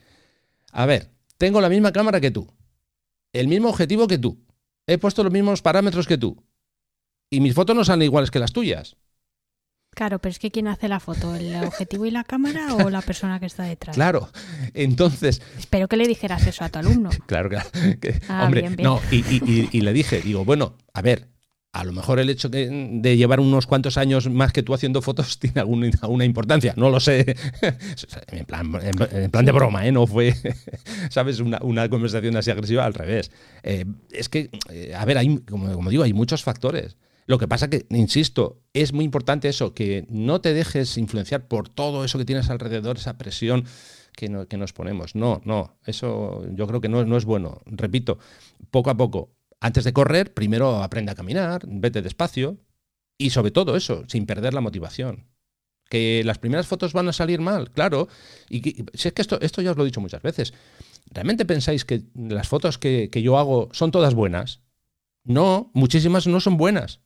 [0.72, 2.48] a ver, tengo la misma cámara que tú,
[3.34, 4.44] el mismo objetivo que tú,
[4.88, 6.44] he puesto los mismos parámetros que tú,
[7.30, 8.98] y mis fotos no salen iguales que las tuyas.
[9.92, 11.36] Claro, pero es que ¿quién hace la foto?
[11.36, 13.96] ¿El objetivo y la cámara o la persona que está detrás?
[13.96, 14.30] Claro,
[14.74, 15.42] entonces...
[15.58, 17.10] Espero que le dijeras eso a tu alumno.
[17.26, 17.70] claro, claro.
[18.28, 21.28] Ah, hombre, no, y, le dije, digo, bueno, a ver,
[21.72, 25.38] a lo mejor el hecho de llevar unos cuantos años más que tú haciendo fotos
[25.40, 27.36] tiene alguna, importancia, no lo sé,
[28.28, 29.92] en plan, de broma, ¿eh?
[29.92, 30.34] no fue,
[31.10, 31.40] ¿sabes?
[31.40, 33.32] Una, conversación así agresiva, al revés.
[33.64, 36.96] Eh, es que, eh, a ver, hay, como digo, hay muchos factores.
[37.30, 41.70] Lo que pasa que, insisto, es muy importante eso, que no te dejes influenciar por
[41.70, 43.66] todo eso que tienes alrededor, esa presión
[44.16, 45.14] que, nos ponemos.
[45.14, 47.62] No, no, eso yo creo que no, no es bueno.
[47.68, 48.18] Repito,
[48.72, 52.58] poco a poco, antes de correr, primero aprende a caminar, vete despacio
[53.16, 55.28] y sobre todo eso, sin perder la motivación.
[55.88, 58.08] Que las primeras fotos van a salir mal, claro.
[58.50, 60.56] Y si es que esto, esto ya os lo he dicho muchas veces.
[61.12, 64.62] ¿Realmente pensáis que las fotos que, que yo hago son todas buenas?
[65.24, 67.02] No, muchísimas no son buenas.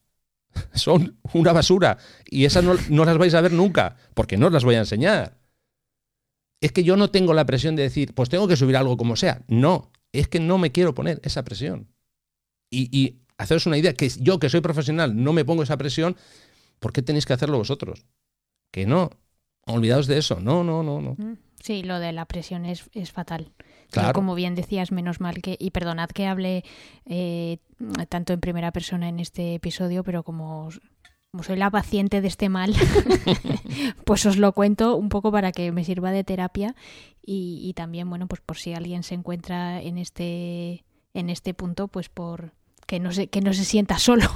[0.74, 4.64] son una basura y esas no, las vais a ver nunca, porque no os las
[4.64, 5.38] voy a enseñar.
[6.62, 9.16] Es que yo no tengo la presión de decir, pues tengo que subir algo como
[9.16, 9.44] sea.
[9.48, 11.90] No, es que no me quiero poner esa presión.
[12.70, 16.16] Y, y haceros una idea, que yo que soy profesional no me pongo esa presión,
[16.80, 18.06] ¿por qué tenéis que hacerlo vosotros?
[18.72, 19.10] Que no,
[19.66, 21.16] olvidaos de eso, no, no, no, no.
[21.18, 21.38] Mm.
[21.62, 23.54] Sí, lo de la presión es, es fatal.
[23.94, 24.14] Claro.
[24.14, 26.64] como bien decías, menos mal que, y perdonad que hable
[27.06, 27.60] eh,
[28.10, 30.70] tanto en primera persona en este episodio, pero como,
[31.32, 32.74] como soy la paciente de este mal,
[34.06, 36.76] pues os lo cuento un poco para que me sirva de terapia
[37.22, 41.88] y, y también, bueno, pues por si alguien se encuentra en este, en este punto,
[41.88, 42.54] pues por,
[42.86, 44.28] que no se, que no se sienta solo,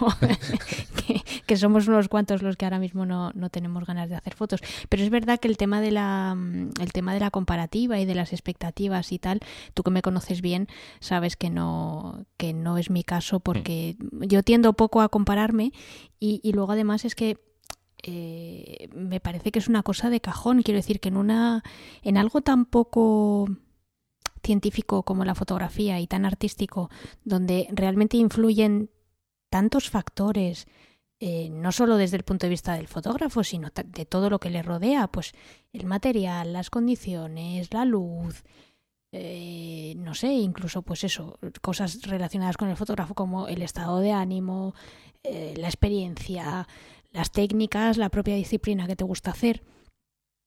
[1.45, 4.61] que, somos unos cuantos los que ahora mismo no, no, tenemos ganas de hacer fotos.
[4.89, 8.05] Pero es verdad que el tema de la mm, el tema de la comparativa y
[8.05, 9.39] de las expectativas y tal,
[9.73, 10.67] tú que me conoces bien,
[10.99, 15.71] sabes que no, que no es mi caso porque yo tiendo poco a compararme
[16.19, 17.37] y, y luego además es que
[18.03, 20.61] eh, me parece que es una cosa de cajón.
[20.61, 21.63] Quiero decir que en una.
[22.03, 23.49] en algo tan poco
[24.43, 26.89] científico como la fotografía y tan artístico,
[27.23, 28.89] donde realmente influyen
[29.49, 30.67] tantos factores,
[31.19, 34.49] eh, no solo desde el punto de vista del fotógrafo, sino de todo lo que
[34.49, 35.33] le rodea, pues
[35.73, 38.43] el material, las condiciones, la luz,
[39.11, 44.11] eh, no sé, incluso pues eso, cosas relacionadas con el fotógrafo como el estado de
[44.11, 44.75] ánimo,
[45.23, 46.67] eh, la experiencia,
[47.11, 49.63] las técnicas, la propia disciplina que te gusta hacer.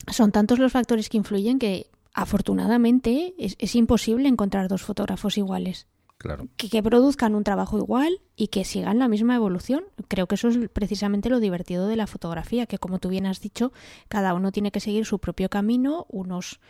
[0.08, 5.86] Son tantos los factores que influyen que afortunadamente es, imposible encontrar dos fotógrafos iguales.
[6.18, 6.48] Claro.
[6.56, 9.84] Que, produzcan un trabajo igual y que sigan la misma evolución.
[10.08, 13.40] Creo que eso es precisamente lo divertido de la fotografía, que como tú bien has
[13.40, 13.72] dicho,
[14.08, 16.60] cada uno tiene que seguir su propio camino, unos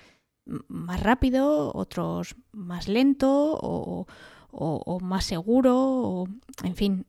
[0.44, 4.06] más rápido, otros más lento o,
[4.52, 6.28] o más seguro, o,
[6.62, 7.06] en fin,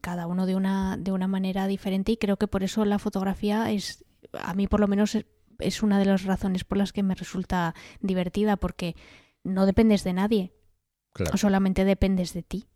[0.00, 3.70] cada uno de una, de una manera diferente y creo que por eso la fotografía
[3.70, 5.16] es, a mí por lo menos
[5.58, 8.96] es una de las razones por las que me resulta divertida, porque
[9.44, 10.52] no dependes de nadie,
[11.34, 12.66] solamente dependes de ti.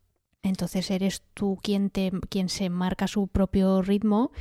[0.42, 4.32] Entonces eres tú quien, te, quien se marca su propio ritmo,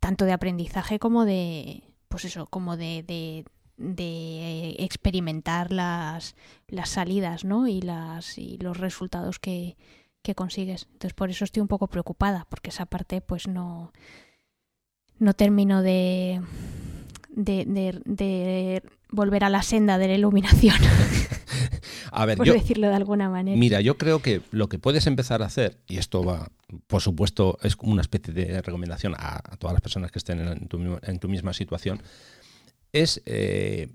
[0.00, 3.44] tanto de aprendizaje como de, pues eso, como de, de,
[3.76, 6.34] de experimentar las,
[6.66, 7.68] las salidas, ¿no?
[7.68, 9.76] Y las y los resultados que,
[10.22, 10.88] que consigues.
[10.92, 13.92] Entonces por eso estoy un poco preocupada, porque esa parte pues no,
[15.18, 15.82] no termino
[17.36, 20.74] de, de, volver a la senda de la iluminación.
[22.10, 23.56] a ver, por decirlo de alguna manera.
[23.56, 26.50] Mira, yo creo que lo que puedes empezar a hacer, y esto va,
[26.88, 31.18] por supuesto, es como una especie de recomendación a, todas las personas que estén en
[31.20, 32.02] tu, misma situación,
[32.92, 33.88] es eh,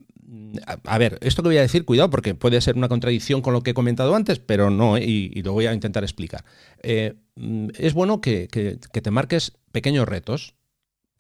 [0.65, 3.63] a, ver, esto que voy a decir, cuidado, porque puede ser una contradicción con lo
[3.63, 6.45] que he comentado antes, pero no, eh, y, lo voy a intentar explicar.
[6.81, 10.55] Eh, mm, es bueno que, te marques pequeños retos,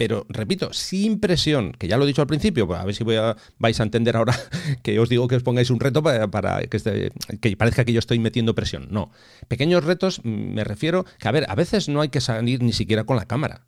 [0.01, 3.03] pero repito, sin presión, que ya lo he dicho al principio, pues a ver si
[3.03, 4.33] vais a entender ahora
[4.81, 7.99] que os digo que os pongáis un reto para, que, este, que, parezca que yo
[7.99, 8.87] estoy metiendo presión.
[8.89, 9.11] No,
[9.47, 12.73] pequeños retos mm, me refiero que, a ver, a veces no hay que salir ni
[12.73, 13.67] siquiera con la cámara.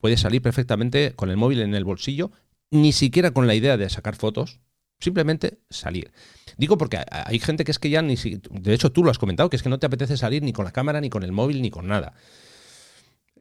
[0.00, 2.32] puedes salir perfectamente con el móvil en el bolsillo,
[2.70, 4.60] ni siquiera con la idea de sacar fotos,
[4.98, 6.10] simplemente salir.
[6.56, 9.18] Digo porque hay gente que es que ya ni si, de hecho tú lo has
[9.18, 11.32] comentado, que es que no te apetece salir ni con la cámara, ni con el
[11.32, 12.14] móvil, ni con nada.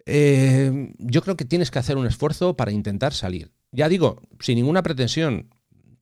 [0.05, 3.51] Eh, yo creo que tienes que hacer un esfuerzo para intentar salir.
[3.71, 5.53] Ya digo, sin ninguna pretensión,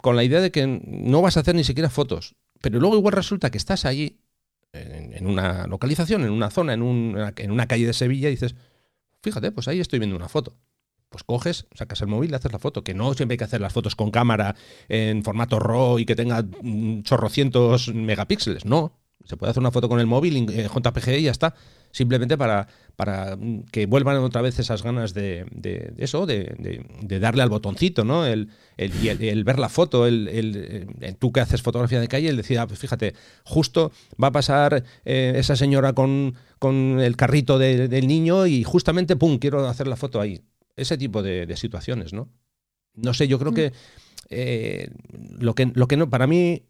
[0.01, 3.13] con la idea de que no vas a hacer ni siquiera fotos, pero luego igual
[3.13, 4.19] resulta que estás allí,
[4.73, 6.81] en, una localización, en una zona, en,
[7.35, 8.55] en una calle de Sevilla, y dices,
[9.21, 10.57] fíjate, pues ahí estoy viendo una foto
[11.09, 12.83] pues coges, sacas el móvil y haces la foto.
[12.83, 14.55] Que no siempre hay que hacer las fotos con cámara
[14.89, 16.45] en formato RAW y que tenga
[17.03, 18.65] chorrocientos megapíxeles.
[18.65, 18.93] No,
[19.27, 21.53] se puede hacer una foto con el móvil, en JPG y ya está.
[21.91, 23.37] Simplemente para, para
[23.71, 26.55] que vuelvan otra vez esas ganas de, de, eso, de,
[27.01, 28.25] de, darle al botoncito, ¿no?
[28.25, 32.67] El, el, ver la foto, el, tú que haces fotografía de calle, el decir, ah,
[32.67, 33.13] pues fíjate,
[33.43, 39.15] justo va a pasar eh, esa señora con, con el carrito del niño y justamente,
[39.15, 40.41] pum, quiero hacer la foto ahí
[40.77, 42.29] ese tipo de, situaciones, ¿no?
[42.93, 43.55] No sé, yo creo mm.
[43.55, 43.73] que,
[44.29, 44.89] eh,
[45.39, 46.63] lo que lo que no, para mí,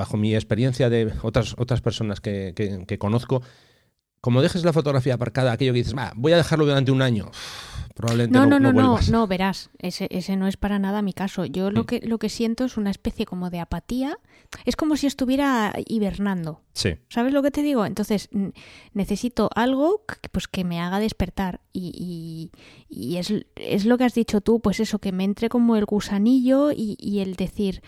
[0.00, 3.42] bajo mi experiencia de otras, otras personas que, que, conozco,
[4.22, 7.30] como dejes la fotografía aparcada, aquello que dices, voy a dejarlo durante un año,
[7.94, 11.12] probablemente no, no, no, no, no, no, verás, ese, ese no es para nada mi
[11.12, 11.44] caso.
[11.44, 11.86] Yo lo, mm.
[11.86, 14.18] que, lo que siento es una especie como de apatía
[14.64, 16.62] es como si estuviera hibernando.
[16.72, 16.94] Sí.
[17.10, 17.84] ¿Sabes lo que te digo?
[17.84, 18.30] Entonces
[18.94, 21.60] necesito algo que, pues, que me haga despertar.
[21.72, 22.50] Y,
[22.88, 25.84] y, es, es, lo que has dicho tú, pues eso, que me entre como el
[25.84, 27.82] gusanillo y, y el decir,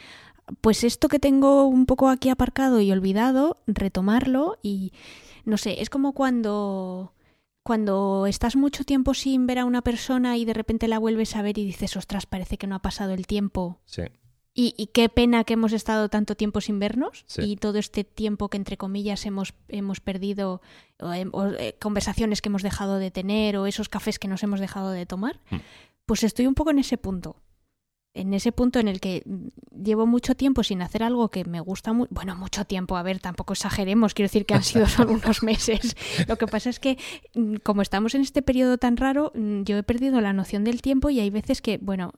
[0.61, 4.93] pues esto que tengo un poco aquí aparcado y olvidado, retomarlo y
[5.45, 7.15] no sé, es como cuando
[7.63, 11.43] cuando estás mucho tiempo sin ver a una persona y de repente la vuelves a
[11.43, 13.81] ver y dices, ostras, parece que no ha pasado el tiempo.
[13.85, 14.03] Sí.
[14.55, 18.59] Y, qué pena que hemos estado tanto tiempo sin vernos y todo este tiempo que
[18.59, 20.61] entre comillas hemos, hemos perdido,
[21.01, 24.91] o, eh, conversaciones que hemos dejado de tener o esos cafés que nos hemos dejado
[24.91, 25.57] de tomar, hmm.
[26.05, 27.37] pues estoy un poco en ese punto.
[28.15, 29.23] En ese punto en el que
[29.75, 32.11] llevo mucho tiempo sin hacer algo que me gusta mucho.
[32.13, 35.97] Bueno, mucho tiempo, a ver, tampoco exageremos, quiero decir que han sido solo unos meses.
[36.29, 36.99] Lo que pasa es que,
[37.35, 40.83] mm, como estamos en este periodo tan raro, mm, yo he perdido la noción del
[40.83, 42.13] tiempo y hay veces que, bueno,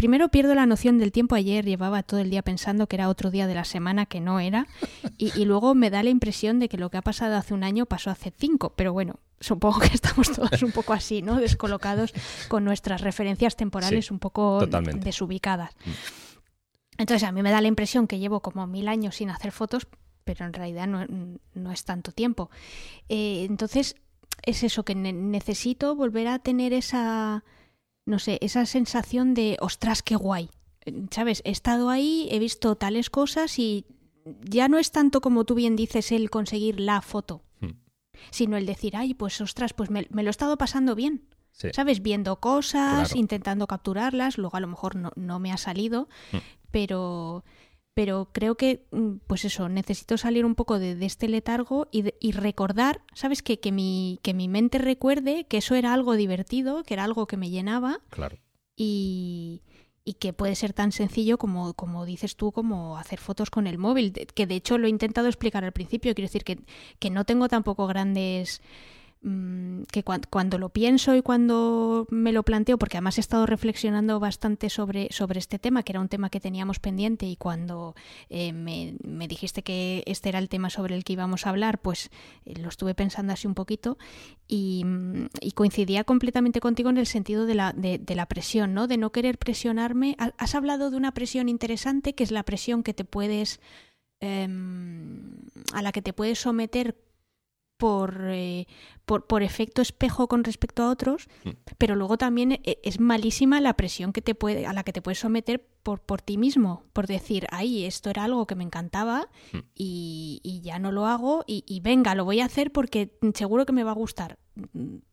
[0.00, 1.34] primero pierdo la noción del tiempo.
[1.34, 4.40] Ayer llevaba todo el día pensando que era otro día de la semana que no
[4.40, 4.66] era.
[5.18, 7.84] Y, luego me da la impresión de que lo que ha pasado hace un año
[7.84, 8.72] pasó hace cinco.
[8.76, 11.38] Pero bueno, supongo que estamos todos un poco así, ¿no?
[11.38, 12.14] Descolocados
[12.48, 15.76] con nuestras referencias temporales un poco desubicadas.
[15.84, 15.90] Mm.
[16.96, 19.86] Entonces a mí me da la impresión que llevo como mil años sin hacer fotos,
[20.24, 22.48] pero en realidad no, es tanto tiempo.
[23.10, 23.96] Eh, entonces
[24.46, 27.44] es eso, que necesito volver a tener esa
[28.10, 30.50] no sé, esa sensación de, ostras, qué guay.
[31.10, 31.42] ¿Sabes?
[31.44, 33.86] He estado ahí, he visto tales cosas y
[34.42, 37.70] ya no es tanto como tú bien dices el conseguir la foto, hmm.
[38.30, 41.26] sino el decir, ay, pues ostras, pues me, lo he estado pasando bien.
[41.74, 42.00] ¿Sabes?
[42.00, 46.38] Viendo cosas, intentando capturarlas, luego a lo mejor no, no me ha salido, hmm.
[46.70, 47.44] pero
[47.94, 53.02] pero creo que, mm, pues eso, necesito salir un poco de, este letargo y, recordar,
[53.14, 53.42] ¿sabes?
[53.42, 57.26] Que, que, mi, que mi mente recuerde que eso era algo divertido, que era algo
[57.26, 58.00] que me llenaba.
[58.10, 58.38] Claro.
[58.76, 59.62] Y,
[60.04, 63.78] y que puede ser tan sencillo como, como dices tú, como hacer fotos con el
[63.78, 66.60] móvil, que de hecho lo he intentado explicar al principio, quiero decir que,
[66.98, 68.62] que no tengo tampoco grandes
[69.22, 74.18] Mm, que cuando lo pienso y cuando me lo planteo, porque además he estado reflexionando
[74.18, 77.94] bastante sobre, sobre este tema, que era un tema que teníamos pendiente y cuando
[78.30, 82.10] eh, me, dijiste que este era el tema sobre el que íbamos a hablar, pues
[82.46, 83.98] eh, lo estuve pensando así un poquito
[84.48, 88.86] y, mm, coincidía completamente contigo en el sentido de la, de, la presión, ¿no?
[88.86, 90.16] De no querer presionarme.
[90.38, 93.60] Has hablado de una presión interesante, que es la presión que te puedes...
[94.22, 95.32] Em,
[95.72, 96.94] a la que te puedes someter
[98.22, 98.66] eh,
[99.04, 101.50] por, por, efecto espejo con respecto a otros, mm.
[101.78, 105.02] pero luego también eh, es malísima la presión que te puede, a la que te
[105.02, 109.28] puedes someter por, por ti mismo, por decir, ay, esto era algo que me encantaba
[109.52, 109.58] mm.
[109.74, 113.84] y, ya no lo hago y, venga, lo voy a hacer porque seguro que me
[113.84, 114.38] va a gustar.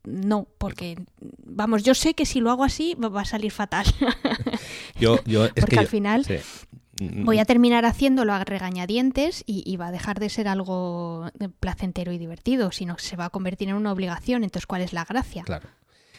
[0.04, 3.86] No, porque, vamos, yo sé que si lo hago así va a salir fatal.
[5.00, 6.26] yo, yo, porque al final
[7.00, 11.30] voy a terminar haciéndolo a regañadientes y, va a dejar de ser algo
[11.60, 14.44] placentero y divertido, sino que se va a convertir en una obligación.
[14.44, 15.44] Entonces, ¿cuál es la gracia?
[15.44, 15.68] Claro.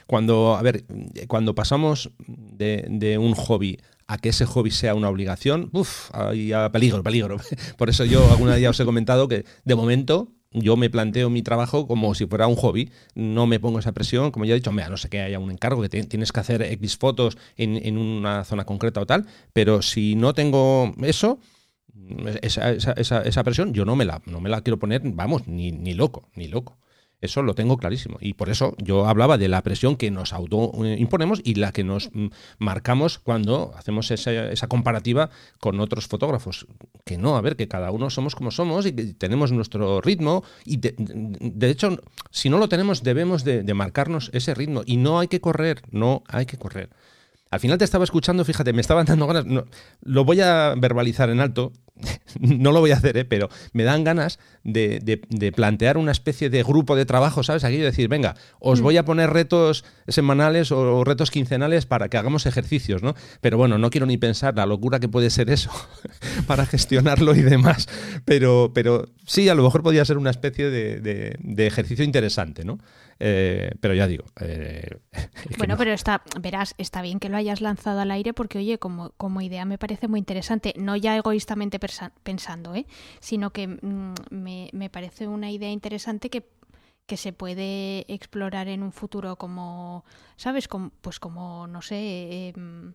[0.08, 0.86] Cuando, a ver,
[1.28, 7.04] cuando pasamos de, un hobby a que ese hobby sea una obligación, uff, hay peligro,
[7.04, 7.38] peligro.
[7.78, 11.30] Por eso yo alguna vez ya os he comentado que de momento yo me planteo
[11.30, 14.56] mi trabajo como si fuera un hobby, no me pongo esa presión, como ya he
[14.56, 17.98] dicho, mira, no sé que haya un encargo, que tienes que hacer X fotos en,
[17.98, 21.40] una zona concreta o tal, pero si no tengo eso,
[22.42, 25.72] esa, esa, esa, presión yo no me, la, no me la quiero poner, vamos, ni,
[25.72, 26.78] ni loco, ni loco.
[27.22, 28.18] Eso lo tengo clarísimo.
[28.22, 32.10] Y por eso yo hablaba de la presión que nos autoimponemos y la que nos
[32.14, 32.28] mm,
[32.60, 35.30] marcamos cuando hacemos esa, comparativa
[35.60, 36.66] con otros fotógrafos.
[37.06, 40.44] Que no, a ver, que cada uno somos como somos y que tenemos nuestro ritmo.
[40.64, 41.98] Y de, hecho,
[42.32, 44.84] si no lo tenemos, debemos de, de marcarnos ese ritmo.
[44.86, 46.90] Y no hay que correr, no hay que correr.
[47.52, 49.46] Al final te estaba escuchando, fíjate, me estaban dando ganas,
[50.02, 51.74] lo voy a verbalizar en alto,
[52.40, 53.26] no lo voy a hacer, ¿eh?
[53.26, 57.64] pero me dan ganas de, plantear una especie de grupo de trabajo, ¿sabes?
[57.64, 58.84] Aquí decir, venga, os mm.
[58.84, 63.16] voy a poner retos semanales o, retos quincenales para que hagamos ejercicios, ¿no?
[63.42, 65.72] Pero bueno, no quiero ni pensar la locura que puede ser eso
[66.48, 67.88] para gestionarlo y demás.
[68.26, 72.80] Pero, pero sí, a lo mejor podría ser una especie de ejercicio interesante, ¿no?
[73.20, 74.26] Eh, pero ya digo.
[74.40, 74.98] Eh,
[75.58, 79.12] bueno, pero está, verás, está bien que lo hayas lanzado al aire porque, oye, como,
[79.12, 80.74] como idea me parece muy interesante.
[80.78, 81.80] No ya egoístamente
[82.24, 82.86] pensando, ¿eh?
[83.20, 86.48] sino que mm, me, me parece una idea interesante que
[87.10, 90.06] que se puede explorar en un futuro como,
[90.38, 90.68] ¿sabes?
[90.68, 92.94] Como, pues como, no sé, em,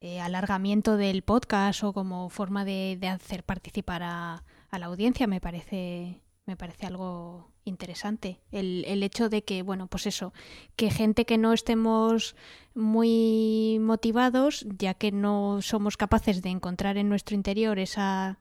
[0.00, 5.26] eh, alargamiento del podcast o como forma de, de hacer participar a, a, la audiencia,
[5.26, 8.40] me parece, me parece algo interesante.
[8.50, 10.32] El, el, hecho de que, bueno, pues eso,
[10.76, 12.34] que gente que no estemos
[12.74, 18.38] muy motivados, ya que no somos capaces de encontrar en nuestro interior esa,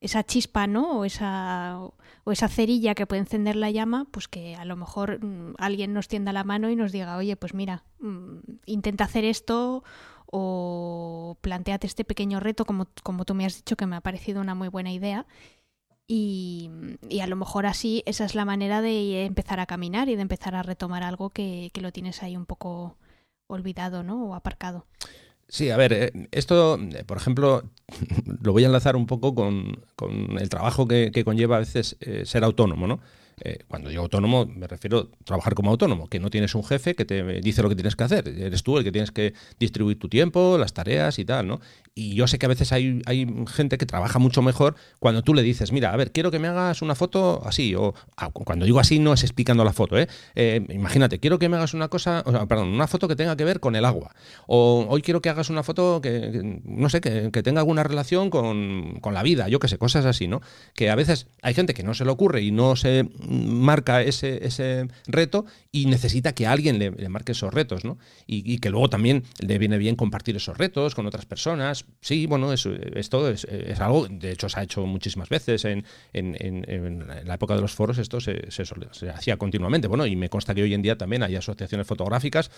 [0.00, 0.98] esa chispa, ¿no?
[0.98, 1.78] O esa,
[2.24, 5.92] o esa cerilla que puede encender la llama, pues que a lo mejor mm, alguien
[5.92, 9.84] nos tienda la mano y nos diga, oye, pues mira, mm, intenta hacer esto
[10.26, 14.40] o planteate este pequeño reto, como, como tú me has dicho, que me ha parecido
[14.40, 15.26] una muy buena idea
[16.12, 20.22] y, a lo mejor así esa es la manera de empezar a caminar y de
[20.22, 22.96] empezar a retomar algo que, lo tienes ahí un poco
[23.46, 24.24] olvidado ¿no?
[24.24, 24.86] o aparcado.
[25.46, 27.62] Sí, a ver, eh, esto, por ejemplo,
[28.42, 29.84] lo voy a enlazar un poco con,
[30.36, 33.00] el trabajo que, conlleva a veces eh, ser autónomo, ¿no?
[33.42, 36.94] Eh, cuando digo autónomo, me refiero a trabajar como autónomo, que no tienes un jefe
[36.94, 38.28] que te dice lo que tienes que hacer.
[38.28, 41.60] Eres tú el que tienes que distribuir tu tiempo, las tareas y tal, ¿no?
[41.94, 45.34] Y yo sé que a veces hay, hay gente que trabaja mucho mejor cuando tú
[45.34, 48.64] le dices, mira, a ver, quiero que me hagas una foto así, o ah, cuando
[48.64, 50.08] digo así no es explicando la foto, ¿eh?
[50.34, 50.64] ¿eh?
[50.70, 53.44] imagínate, quiero que me hagas una cosa, o sea, perdón, una foto que tenga que
[53.44, 54.14] ver con el agua.
[54.46, 58.30] O hoy quiero que hagas una foto que, no sé, que, que, tenga alguna relación
[58.30, 60.40] con, con la vida, yo qué sé, cosas así, ¿no?
[60.74, 64.44] Que a veces hay gente que no se le ocurre y no se marca ese,
[64.44, 67.98] ese reto y necesita que alguien le, marque esos retos, ¿no?
[68.26, 71.86] Y, que luego también le viene bien compartir esos retos con otras personas.
[72.00, 73.46] Sí, bueno, eso, esto es,
[73.80, 75.84] algo, de hecho se ha hecho muchísimas veces en,
[77.24, 79.86] la época de los foros, esto se, se, hacía continuamente.
[79.86, 82.50] Bueno, y me consta que hoy en día también hay asociaciones fotográficas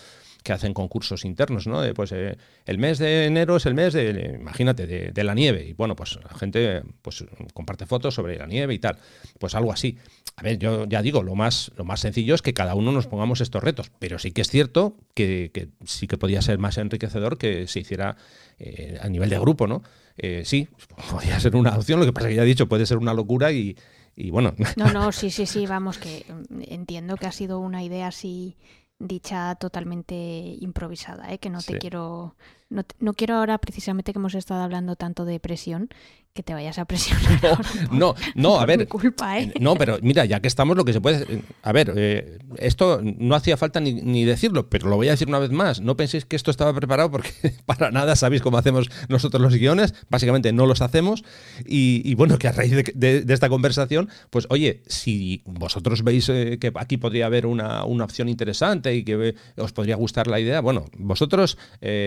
[0.43, 1.81] que hacen concursos internos, ¿no?
[1.93, 5.65] pues eh, el mes de enero es el mes de, imagínate, de, de, la nieve.
[5.67, 8.97] Y bueno, pues la gente pues comparte fotos sobre la nieve y tal.
[9.39, 9.97] Pues algo así.
[10.35, 13.07] A ver, yo ya digo, lo más, lo más sencillo es que cada uno nos
[13.07, 17.37] pongamos estos retos, pero sí que es cierto que, sí que podría ser más enriquecedor
[17.37, 18.17] que se hiciera
[18.57, 19.83] eh, a nivel de grupo, ¿no?
[20.17, 20.67] Eh, sí,
[21.11, 23.51] podría ser una opción, lo que pasa que ya he dicho, puede ser una locura
[23.51, 23.77] y,
[24.15, 24.55] y bueno.
[24.75, 26.25] No, no, sí, sí, sí, vamos, que
[26.67, 28.57] entiendo que ha sido una idea así
[28.99, 31.37] dicha totalmente improvisada, ¿eh?
[31.37, 32.35] que no te quiero
[32.73, 35.89] no, no, quiero ahora precisamente que hemos estado hablando tanto de presión
[36.33, 37.13] que te vayas a presionar.
[37.91, 38.87] No, no, a ver.
[38.87, 39.53] Culpa, ¿eh?
[39.59, 41.43] No, pero mira, ya que estamos, lo que se puede.
[41.61, 45.37] A ver, eh, esto no hacía falta ni, decirlo, pero lo voy a decir una
[45.37, 45.81] vez más.
[45.81, 47.29] No penséis que esto estaba preparado porque
[47.65, 49.93] para nada sabéis cómo hacemos nosotros los guiones.
[50.09, 51.23] Básicamente no los hacemos.
[51.65, 56.71] Y, bueno, que a raíz de, esta conversación, pues oye, si vosotros veis eh, que
[56.75, 61.57] aquí podría haber una, opción interesante y que os podría gustar la idea, bueno, vosotros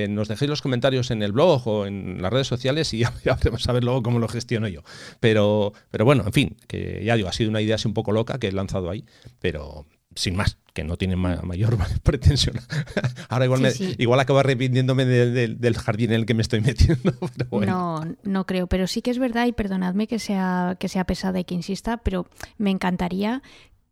[0.09, 3.69] nos dejéis los comentarios en el blog o en las redes sociales y ya, vamos
[3.69, 4.83] a ver luego cómo lo gestiono yo.
[5.21, 8.13] Pero, pero bueno, en fin, que ya digo, ha sido una idea así un poco
[8.13, 9.05] loca que he lanzado ahí,
[9.41, 12.57] pero sin más, que no tiene mayor pretensión.
[13.29, 17.13] Ahora igual, igual acabo arrepintiéndome del jardín en el que me estoy metiendo.
[17.51, 21.39] No, no creo, pero sí que es verdad, y perdonadme que sea, que sea pesada
[21.39, 22.27] y que insista, pero
[22.59, 23.43] me encantaría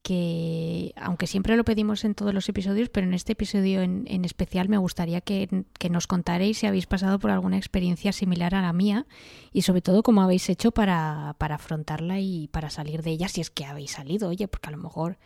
[0.04, 4.68] que, aunque siempre lo pedimos en todos los episodios, pero en este episodio en, especial
[4.68, 9.06] me gustaría que, nos contarais si habéis pasado por alguna experiencia similar a la mía
[9.50, 13.40] y sobre todo cómo habéis hecho para, para afrontarla y para salir de ella, si
[13.40, 15.16] es que habéis salido, oye, porque a lo mejor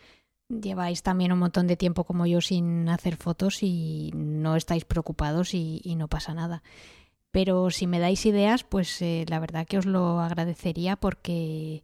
[0.48, 5.54] lleváis también un montón de tiempo como yo sin hacer fotos y no estáis preocupados
[5.54, 6.62] y, no pasa nada.
[7.32, 11.82] Pero si me dais ideas, pues eh, la verdad que os lo agradecería porque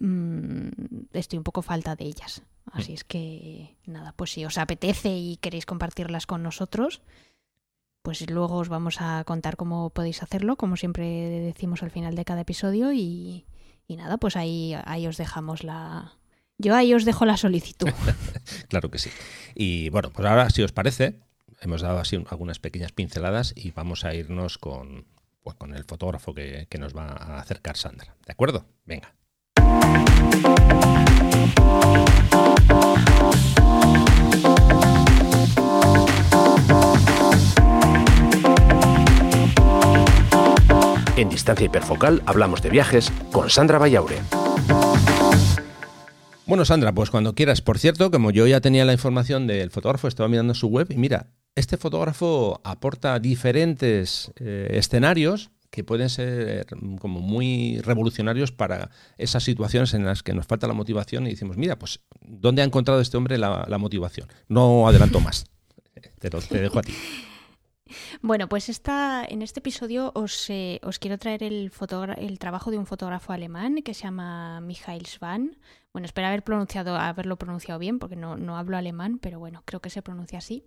[0.00, 0.70] Mm,
[1.12, 2.42] estoy un poco falta de ellas.
[2.72, 7.02] Así es que, nada, pues si os apetece y queréis compartirlas con nosotros,
[8.02, 12.24] pues luego os vamos a contar cómo podéis hacerlo, como siempre decimos al final de
[12.24, 12.92] cada episodio.
[12.92, 13.44] Y,
[13.88, 16.14] nada, pues ahí, ahí os dejamos la,
[16.58, 17.88] Yo ahí os dejo la solicitud.
[18.68, 19.10] claro que sí.
[19.54, 21.20] Y bueno, pues ahora, si os parece,
[21.60, 25.06] hemos dado así algunas pequeñas pinceladas y vamos a irnos con,
[25.42, 28.14] pues, con el fotógrafo que, que nos va a acercar Sandra.
[28.24, 28.64] ¿De acuerdo?
[28.86, 29.19] Venga.
[41.16, 44.16] En Distancia Hiperfocal hablamos de viajes con Sandra Vallaure.
[46.46, 47.60] Bueno, Sandra, pues cuando quieras.
[47.60, 50.96] Por cierto, como yo ya tenía la información del fotógrafo, estaba mirando su web y
[50.96, 56.66] mira, este fotógrafo aporta diferentes eh, escenarios que pueden ser
[57.00, 61.56] como muy revolucionarios para esas situaciones en las que nos falta la motivación y decimos,
[61.56, 64.28] mira, pues, ¿dónde ha encontrado este hombre la, motivación?
[64.48, 65.44] No adelanto más.
[66.18, 66.92] Te, te dejo a ti.
[68.22, 71.72] Bueno, pues esta, en este episodio os, eh, os quiero traer el,
[72.18, 75.56] el trabajo de un fotógrafo alemán que se llama Michael Svan.
[75.92, 79.90] Bueno, espero haber pronunciado, haberlo pronunciado bien, porque no, hablo alemán, pero bueno, creo que
[79.90, 80.64] se pronuncia así.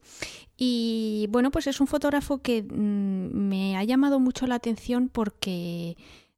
[0.57, 2.67] Y bueno, pues es un fotógrafo que mm,
[3.33, 5.95] me ha llamado mucho la atención porque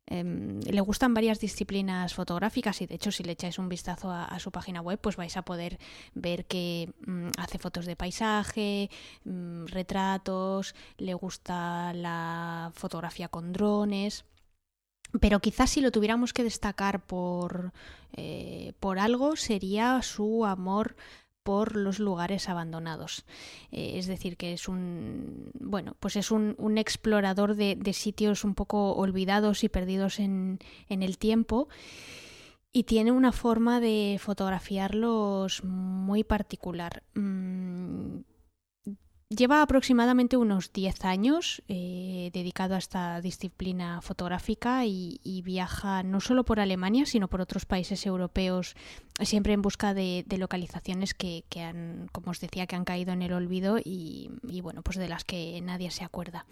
[0.07, 4.37] Em, le gustan varias disciplinas fotográficas y de hecho si le echáis un vistazo a,
[4.39, 5.79] su página web pues vais a poder
[6.13, 8.89] ver que mm, hace fotos de paisaje,
[9.23, 14.25] mm, retratos, le gusta la fotografía con drones.
[15.21, 17.73] Pero quizás si lo tuviéramos que destacar por,
[18.13, 20.95] eh, por algo sería su amor
[21.45, 23.23] por los lugares abandonados.
[23.71, 28.93] Eh, es decir, que es un bueno, pues es un, explorador de, sitios un poco
[28.93, 30.59] olvidados y perdidos en,
[30.89, 31.69] el tiempo.
[32.73, 37.03] Y tiene una forma de fotografiarlos muy particular.
[37.13, 38.21] Mm,
[39.29, 46.45] Lleva aproximadamente unos 10 años eh, dedicado a esta disciplina fotográfica y, viaja no solo
[46.45, 48.75] por Alemania, sino por otros países europeos,
[49.21, 53.33] siempre en busca de, localizaciones que, han, como os decía, que han caído en el
[53.33, 56.45] olvido y, y bueno, pues de las que nadie se acuerda.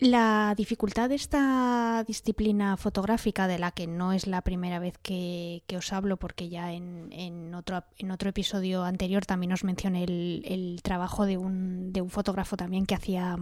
[0.00, 5.62] La dificultad de esta disciplina fotográfica, de la que no es la primera vez que,
[5.76, 11.26] os hablo, porque ya en, otro, en otro episodio anterior también os mencioné el, trabajo
[11.26, 13.36] de un, de un, fotógrafo también que hacía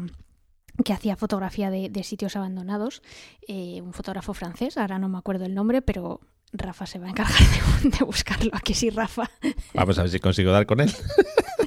[0.84, 3.02] que hacía fotografía de, sitios abandonados,
[3.46, 6.20] eh, un fotógrafo francés, ahora no me acuerdo el nombre, pero
[6.52, 7.40] Rafa se va a encargar
[7.82, 8.50] de, de buscarlo.
[8.52, 9.30] Aquí sí, Rafa.
[9.74, 10.92] Vamos a ver si consigo dar con él.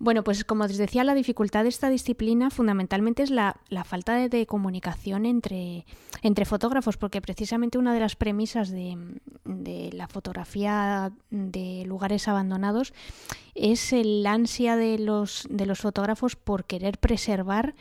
[0.00, 4.46] Bueno, pues como os decía, la dificultad de esta disciplina fundamentalmente es la, falta de,
[4.46, 5.86] comunicación entre,
[6.22, 8.96] entre fotógrafos, porque precisamente una de las premisas de,
[9.92, 12.94] la fotografía de lugares abandonados
[13.56, 17.74] es el ansia de los, de los fotógrafos por querer preservar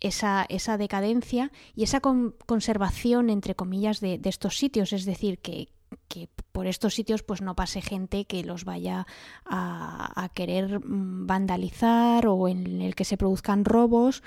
[0.00, 4.92] esa, esa, decadencia y esa conservación, entre comillas, de, de, estos sitios.
[4.92, 5.68] Es decir, que,
[6.08, 6.28] que
[6.58, 9.06] por estos sitios pues no pase gente que los vaya
[9.46, 14.24] a, querer mm, vandalizar o en el que se produzcan robos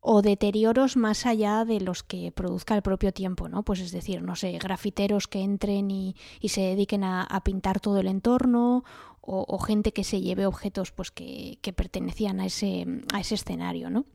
[0.00, 3.62] o deterioros más allá de los que produzca el propio tiempo, ¿no?
[3.62, 8.08] Pues es decir, no sé, grafiteros que entren y, se dediquen a, pintar todo el
[8.08, 8.82] entorno
[9.20, 13.90] o, gente que se lleve objetos pues que, que pertenecían a ese, a ese escenario,
[13.90, 14.06] ¿no?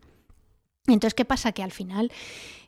[0.87, 1.51] Entonces, ¿qué pasa?
[1.51, 2.11] Que al final,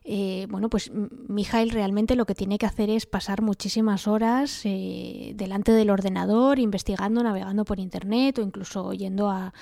[0.04, 0.90] eh, bueno, pues
[1.28, 6.58] Mijail realmente lo que tiene que hacer es pasar muchísimas horas eh, delante del ordenador,
[6.58, 9.52] investigando, navegando por Internet o incluso yendo a,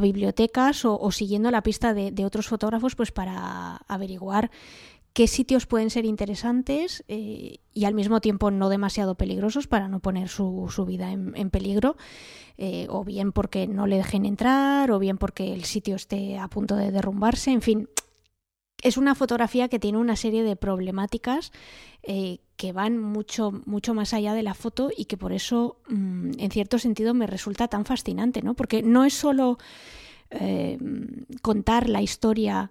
[0.00, 4.52] bibliotecas o, siguiendo la pista de, otros fotógrafos pues para averiguar
[5.12, 9.98] qué sitios pueden ser interesantes eh, y al mismo tiempo no demasiado peligrosos para no
[9.98, 11.96] poner su vida en, peligro,
[12.62, 16.46] eh, o bien porque no le dejen entrar, o bien porque el sitio esté a
[16.46, 17.88] punto de derrumbarse, en fin.
[18.82, 21.52] Es una fotografía que tiene una serie de problemáticas
[22.02, 26.32] eh, que van mucho, mucho más allá de la foto y que por eso, mm,
[26.36, 28.52] en cierto sentido, me resulta tan fascinante, ¿no?
[28.52, 29.56] Porque no es solo
[31.42, 32.70] contar la historia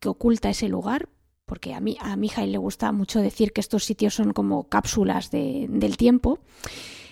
[0.00, 1.10] que oculta ese lugar,
[1.44, 5.30] porque a mí a Mijail le gusta mucho decir que estos sitios son como cápsulas
[5.30, 6.38] del tiempo,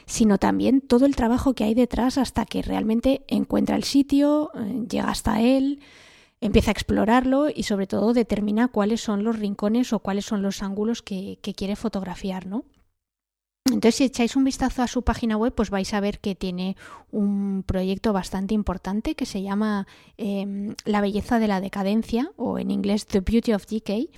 [0.06, 4.84] sino también todo el trabajo que hay detrás hasta que realmente encuentra el sitio, eh,
[4.88, 5.80] llega hasta él,
[6.40, 10.62] empieza a explorarlo y sobre todo determina cuáles son los rincones o cuáles son los
[10.62, 12.64] ángulos que, que quiere fotografiar, ¿no?
[13.66, 16.76] Entonces, si echáis un vistazo a su página web, pues vais a ver que tiene
[17.10, 19.86] un proyecto bastante importante que se llama
[20.18, 24.10] em, La belleza de la decadencia, o en inglés The Beauty of Decay.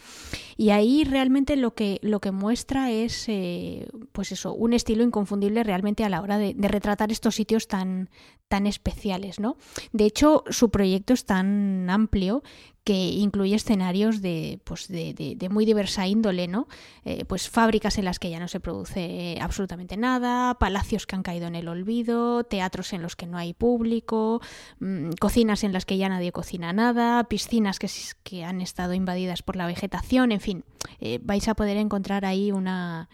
[0.57, 5.63] Y ahí realmente lo que, lo que muestra es, eh, pues eso, un estilo inconfundible
[5.63, 8.11] realmente a la hora de, retratar estos sitios tan,
[8.49, 9.57] tan especiales, ¿no?
[9.93, 12.43] De hecho, su proyecto es tan amplio
[12.87, 16.69] que incluye escenarios de, pues de, muy diversa índole, ¿no?
[17.05, 21.25] Eh, pues fábricas en las que ya no se produce absolutamente nada, palacios que han
[21.25, 24.41] caído en el olvido, teatros en los que no hay público,
[24.79, 27.91] mm, cocinas en las que ya nadie cocina nada, piscinas que,
[28.23, 30.65] que han estado invadidas por la vegetación, en fin,
[31.01, 33.09] eh, vais a poder encontrar ahí una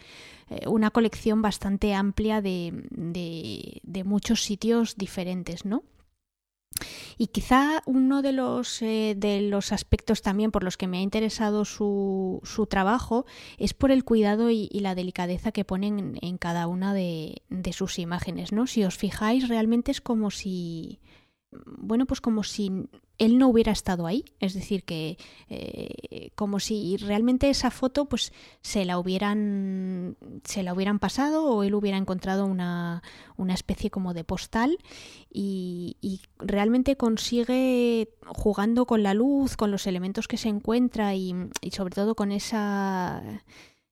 [0.50, 5.82] eh, una colección bastante amplia de, de, muchos sitios diferentes, ¿no?
[7.18, 11.02] Y quizá uno de los, eh, de los aspectos también por los que me ha
[11.02, 13.26] interesado su, su trabajo
[13.58, 18.00] es por el cuidado y, la delicadeza que ponen en cada una de, de, sus
[18.00, 18.50] imágenes.
[18.50, 18.66] ¿no?
[18.66, 20.98] Si os fijáis, realmente es como si.
[21.52, 22.88] Bueno, pues como si
[23.18, 24.24] él no hubiera estado ahí.
[24.40, 25.16] Es decir, que
[25.48, 28.32] eh, como si realmente esa foto pues
[28.62, 33.02] se la hubieran se la hubieran pasado o él hubiera encontrado una,
[33.36, 34.78] una especie como de postal
[35.32, 35.96] y,
[36.38, 41.94] realmente consigue jugando con la luz, con los elementos que se encuentra y, y sobre
[41.94, 43.22] todo con esa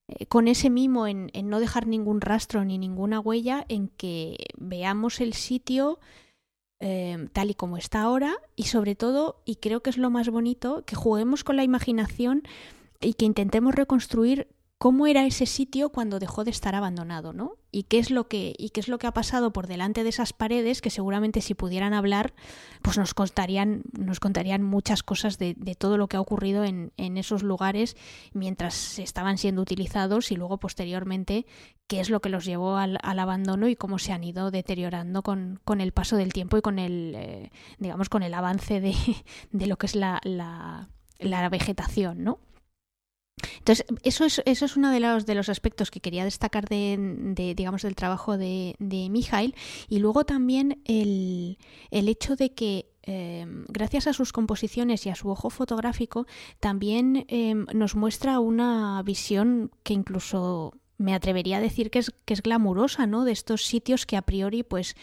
[0.08, 4.36] eh, con ese mimo en, en no dejar ningún rastro ni ninguna huella en que
[4.58, 6.00] veamos el sitio
[6.82, 10.30] Em, tal y como está ahora y sobre todo, y creo que es lo más
[10.30, 12.42] bonito, que juguemos con la imaginación
[13.02, 14.48] y que intentemos reconstruir
[14.80, 17.58] cómo era ese sitio cuando dejó de estar abandonado, ¿no?
[17.70, 20.08] Y qué es lo que y qué es lo que ha pasado por delante de
[20.08, 22.32] esas paredes que seguramente si pudieran hablar,
[22.80, 27.42] pues nos contarían nos contarían muchas cosas de, todo lo que ha ocurrido en, esos
[27.42, 27.94] lugares
[28.32, 31.44] mientras estaban siendo utilizados y luego posteriormente
[31.86, 35.60] qué es lo que los llevó al, abandono y cómo se han ido deteriorando con,
[35.66, 38.94] con el paso del tiempo y con el eh, digamos con el avance de,
[39.52, 42.38] de lo que es la, la, la vegetación, ¿no?
[43.58, 47.54] Entonces, eso es, eso es uno de los, de los aspectos que quería destacar de,
[47.56, 49.54] digamos, del trabajo de, de Mijail.
[49.88, 51.58] Y luego también el,
[51.90, 56.26] el hecho de que eh, gracias a sus composiciones y a su ojo fotográfico,
[56.60, 62.34] también eh, nos muestra una visión que incluso me atrevería a decir que es, que
[62.34, 63.24] es glamurosa, ¿no?
[63.24, 64.96] De estos sitios que a priori, pues,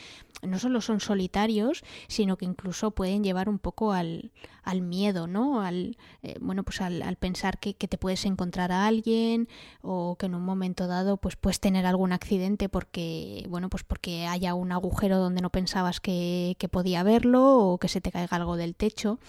[0.43, 4.31] no solo son solitarios, sino que incluso pueden llevar un poco al,
[4.67, 5.61] al miedo, ¿no?
[5.61, 9.47] Al, eh, bueno, pues al, pensar que, te puedes encontrar a alguien
[9.81, 14.27] o que en un momento dado pues puedes tener algún accidente porque, bueno, pues porque
[14.27, 18.35] haya un agujero donde no pensabas que, que podía haberlo o que se te caiga
[18.35, 19.19] algo del techo.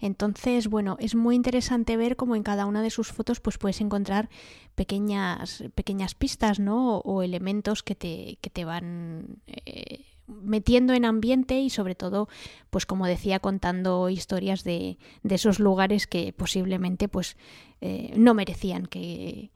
[0.00, 3.80] Entonces, bueno, es muy interesante ver cómo en cada una de sus fotos pues puedes
[3.80, 4.28] encontrar
[4.74, 6.98] pequeñas, pequeñas pistas, ¿no?
[6.98, 9.40] O, elementos que te, que te van...
[9.46, 10.04] Eh,
[10.42, 12.28] metiendo en ambiente y sobre todo,
[12.70, 17.36] pues como decía, contando historias de, de esos lugares que posiblemente pues
[17.80, 19.50] eh, no merecían que,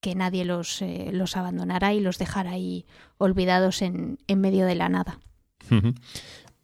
[0.00, 2.86] que nadie los, eh, los abandonara y los dejara ahí
[3.18, 5.20] olvidados en, en medio de la nada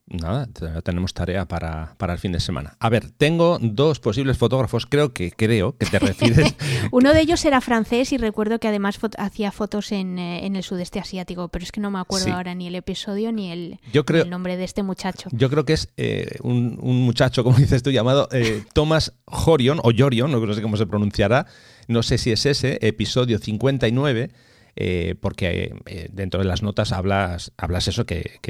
[0.06, 0.46] nada,
[0.82, 2.76] tenemos tarea para, el fin de semana.
[2.78, 6.54] A ver, tengo dos posibles fotógrafos, creo que creo que te refieres.
[6.90, 10.62] Uno de ellos era francés y recuerdo que además hacía fotos en, eh, en, el
[10.62, 13.80] sudeste asiático, pero es que no me acuerdo ahora ni el episodio ni el,
[14.28, 15.28] nombre de este muchacho.
[15.32, 19.90] Yo creo que es eh, un, muchacho, como dices tú, llamado eh, Thomas Jorion, o
[19.96, 21.46] Jorion, no sé cómo se pronunciará,
[21.88, 24.30] no sé si es ese, episodio 59
[24.76, 28.40] eh, porque eh, dentro de las notas hablas, hablas eso, que,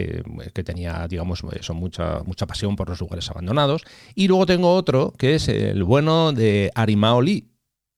[0.65, 3.85] tenía, digamos, eso, mucha, mucha pasión por los lugares abandonados.
[4.15, 7.51] Y luego tengo otro, que es el bueno de Arimaoli,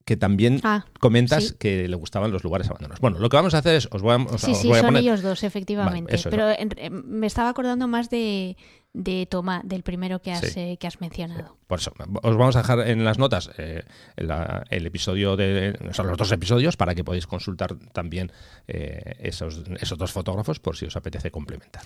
[0.06, 3.00] que también ah, comentas que le gustaban los lugares abandonados.
[3.00, 5.42] Bueno, lo que vamos a hacer es, os voy a, sí, sí, son ellos dos,
[5.42, 6.16] efectivamente.
[6.30, 6.46] Pero
[6.90, 8.56] me estaba acordando más de,
[8.96, 11.56] de toma del primero que has, eh, que has mencionado.
[11.66, 11.92] Por eso,
[12.22, 13.84] os vamos a dejar en las notas eh,
[14.16, 18.32] el episodio de son los dos episodios para que podáis consultar también
[18.66, 21.82] eh, esos, esos dos fotógrafos por si os apetece complementar.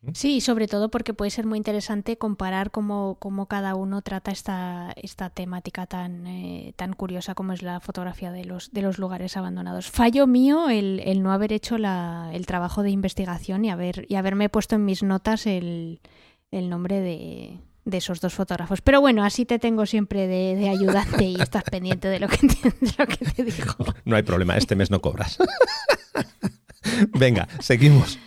[0.00, 0.12] ¿Mm?
[0.14, 4.94] Sí, sobre todo porque puede ser muy interesante comparar cómo, cómo cada uno trata esta,
[4.96, 6.24] esta temática tan,
[6.76, 9.90] tan curiosa como es la fotografía de los, de los lugares abandonados.
[9.90, 14.14] Fallo mío el, el no haber hecho la, el trabajo de investigación y, haber, y
[14.14, 16.00] haberme puesto en mis notas el,
[16.58, 17.58] el nombre de,
[17.96, 18.80] esos dos fotógrafos.
[18.80, 22.70] Pero bueno, así te tengo siempre de, ayudante y estás pendiente de lo, que te,
[22.70, 23.74] de te digo.
[24.04, 25.38] No hay problema, este mes no cobras.
[27.18, 28.18] Venga, seguimos.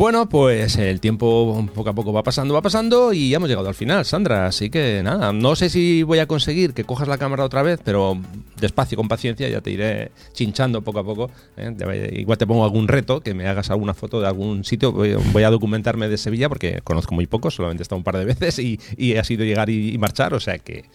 [0.00, 3.68] Bueno, pues el tiempo poco a poco va pasando, va pasando y ya hemos llegado
[3.68, 4.46] al final, Sandra.
[4.46, 7.80] Así que nada, no sé si voy a conseguir que cojas la cámara otra vez,
[7.84, 8.18] pero
[8.58, 11.30] despacio, con paciencia, ya te iré chinchando poco a poco.
[11.58, 12.14] ¿eh?
[12.14, 14.90] Igual te pongo algún reto, que me hagas alguna foto de algún sitio.
[14.92, 18.24] Voy a documentarme de Sevilla porque conozco muy poco, solamente he estado un par de
[18.24, 20.86] veces y, y ha sido llegar y, marchar, o sea que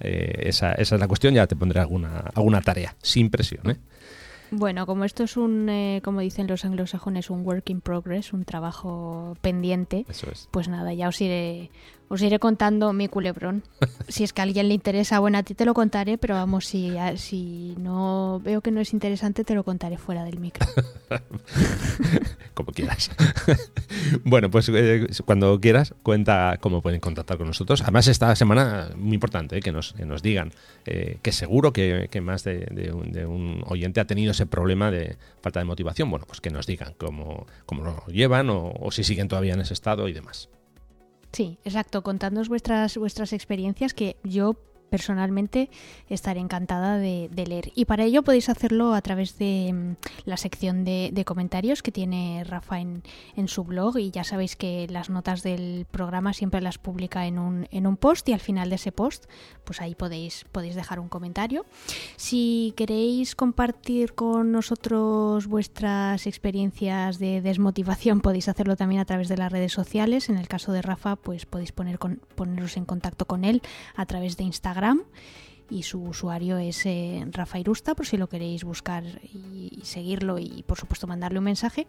[0.00, 3.70] eh, esa, esa, es la cuestión, ya te pondré alguna, alguna tarea, sin presión.
[3.70, 3.76] ¿eh?
[4.54, 8.44] Bueno, como esto es un, eh, como dicen los anglosajones, un work in progress, un
[8.44, 10.04] trabajo pendiente,
[10.50, 11.70] pues nada, ya os iré,
[12.12, 13.62] os iré contando mi culebrón.
[14.06, 16.66] si es que a alguien le interesa, bueno, a ti te lo contaré, pero vamos,
[16.66, 20.66] si, si no veo que no es interesante, te lo contaré fuera del micro.
[22.54, 23.10] Como quieras.
[24.24, 27.80] bueno, pues eh, cuando quieras, cuenta cómo pueden contactar con nosotros.
[27.80, 30.52] Además, esta semana, muy importante, eh, que, nos, nos digan
[30.84, 35.64] eh, que seguro que, más de, un, oyente ha tenido ese problema de falta de
[35.64, 36.10] motivación.
[36.10, 39.72] Bueno, pues que nos digan cómo, cómo lo llevan o si siguen todavía en ese
[39.72, 40.50] estado y demás.
[41.32, 42.02] Sí, exacto.
[42.02, 44.56] Contadnos vuestras, vuestras experiencias que yo
[44.92, 45.70] personalmente
[46.10, 47.72] estaré encantada de, leer.
[47.74, 52.44] Y para ello podéis hacerlo a través de mm, la sección de, comentarios que tiene
[52.44, 53.02] Rafa en,
[53.46, 57.66] su blog y ya sabéis que las notas del programa siempre las publica en un,
[57.70, 59.24] en un post y al final de ese post
[59.64, 61.64] pues ahí podéis, podéis dejar un comentario.
[62.16, 69.38] Si queréis compartir con nosotros vuestras experiencias de desmotivación podéis hacerlo también a través de
[69.38, 70.28] las redes sociales.
[70.28, 73.62] En el caso de Rafa pues podéis poner con, poneros en contacto con él
[73.96, 74.81] a través de Instagram
[75.72, 80.64] y su usuario es eh, Rafa Irusta, por si lo queréis buscar y, seguirlo y
[80.66, 81.86] por supuesto mandarle un mensaje.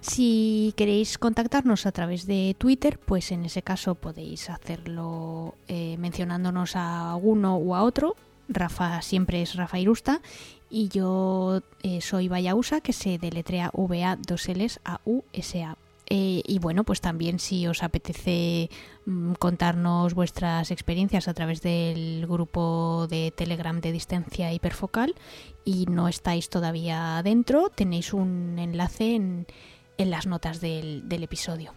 [0.00, 6.76] Si queréis contactarnos a través de Twitter, pues en ese caso podéis hacerlo eh, mencionándonos
[6.76, 8.16] a uno o a otro.
[8.48, 10.20] Rafa siempre es Rafa Irusta
[10.68, 15.78] y yo eh, soy Vayausa, que se deletrea VA 2 Ls A U S A.
[16.06, 18.68] Eh, y bueno, pues también si os apetece
[19.06, 25.14] mm, contarnos vuestras experiencias a través del grupo de Telegram de distancia hiperfocal
[25.64, 29.46] y no estáis todavía dentro, tenéis un enlace en,
[29.96, 31.72] las notas del, episodio.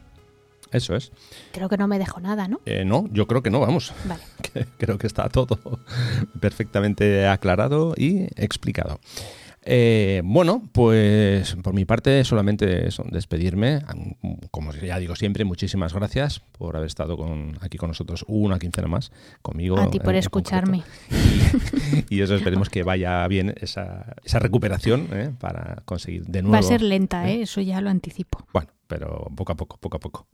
[0.71, 1.13] Eso es.
[1.53, 2.59] Creo que no me dejo nada, ¿no?
[2.65, 3.93] Eh, no, yo creo que no, vamos.
[4.03, 4.23] Vale.
[4.77, 5.57] creo que está todo
[6.41, 8.99] perfectamente aclarado y explicado.
[9.69, 13.81] Eh, bueno, pues por mi parte solamente eso, despedirme.
[14.49, 18.87] Como ya digo siempre, muchísimas gracias por haber estado con, aquí con nosotros una quincena
[18.87, 19.11] más
[19.41, 19.77] conmigo.
[19.77, 20.83] A ti por escucharme.
[22.09, 25.31] Y, eso esperemos que vaya bien esa, esa recuperación ¿eh?
[25.39, 26.53] para conseguir de nuevo.
[26.53, 27.41] Va a ser lenta, ¿eh?
[27.41, 28.45] eso ya lo anticipo.
[28.53, 30.27] Bueno, pero poco a poco, poco a poco.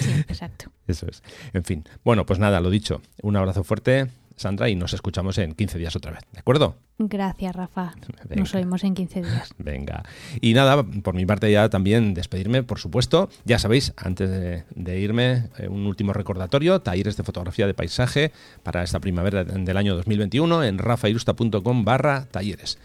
[0.00, 0.70] Sí, exacto.
[0.86, 1.22] Eso es.
[1.52, 1.84] En fin.
[2.04, 3.02] Bueno, pues nada, lo dicho.
[3.22, 4.08] Un abrazo fuerte.
[4.36, 6.76] Sandra, y nos escuchamos en 15 días otra vez, ¿de acuerdo?
[6.98, 7.94] Gracias, Rafa.
[8.34, 9.54] Nos oímos en 15 días.
[9.58, 10.02] Venga.
[10.40, 13.28] Y nada, por mi parte ya también despedirme, por supuesto.
[13.44, 18.32] Ya sabéis, antes de, irme, eh, un último recordatorio, talleres de fotografía de paisaje
[18.62, 22.78] para esta primavera del año 2021 en rafairusta.com barra talleres.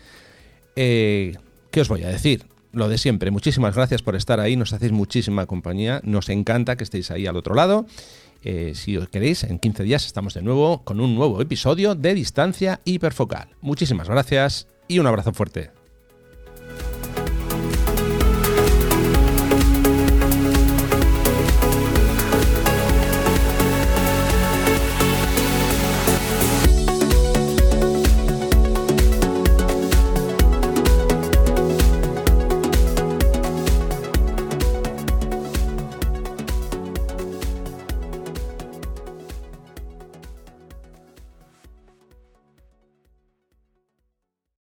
[0.75, 1.35] Eh,
[1.71, 2.45] ¿Qué os voy a decir?
[2.71, 6.83] Lo de siempre, muchísimas gracias por estar ahí, nos hacéis muchísima compañía, nos encanta que
[6.83, 7.87] estéis ahí al otro lado
[8.43, 12.13] eh, si os queréis, en 15 días estamos de nuevo con un nuevo episodio de
[12.13, 13.49] Distancia Hiperfocal.
[13.61, 15.78] Muchísimas gracias y un abrazo fuerte.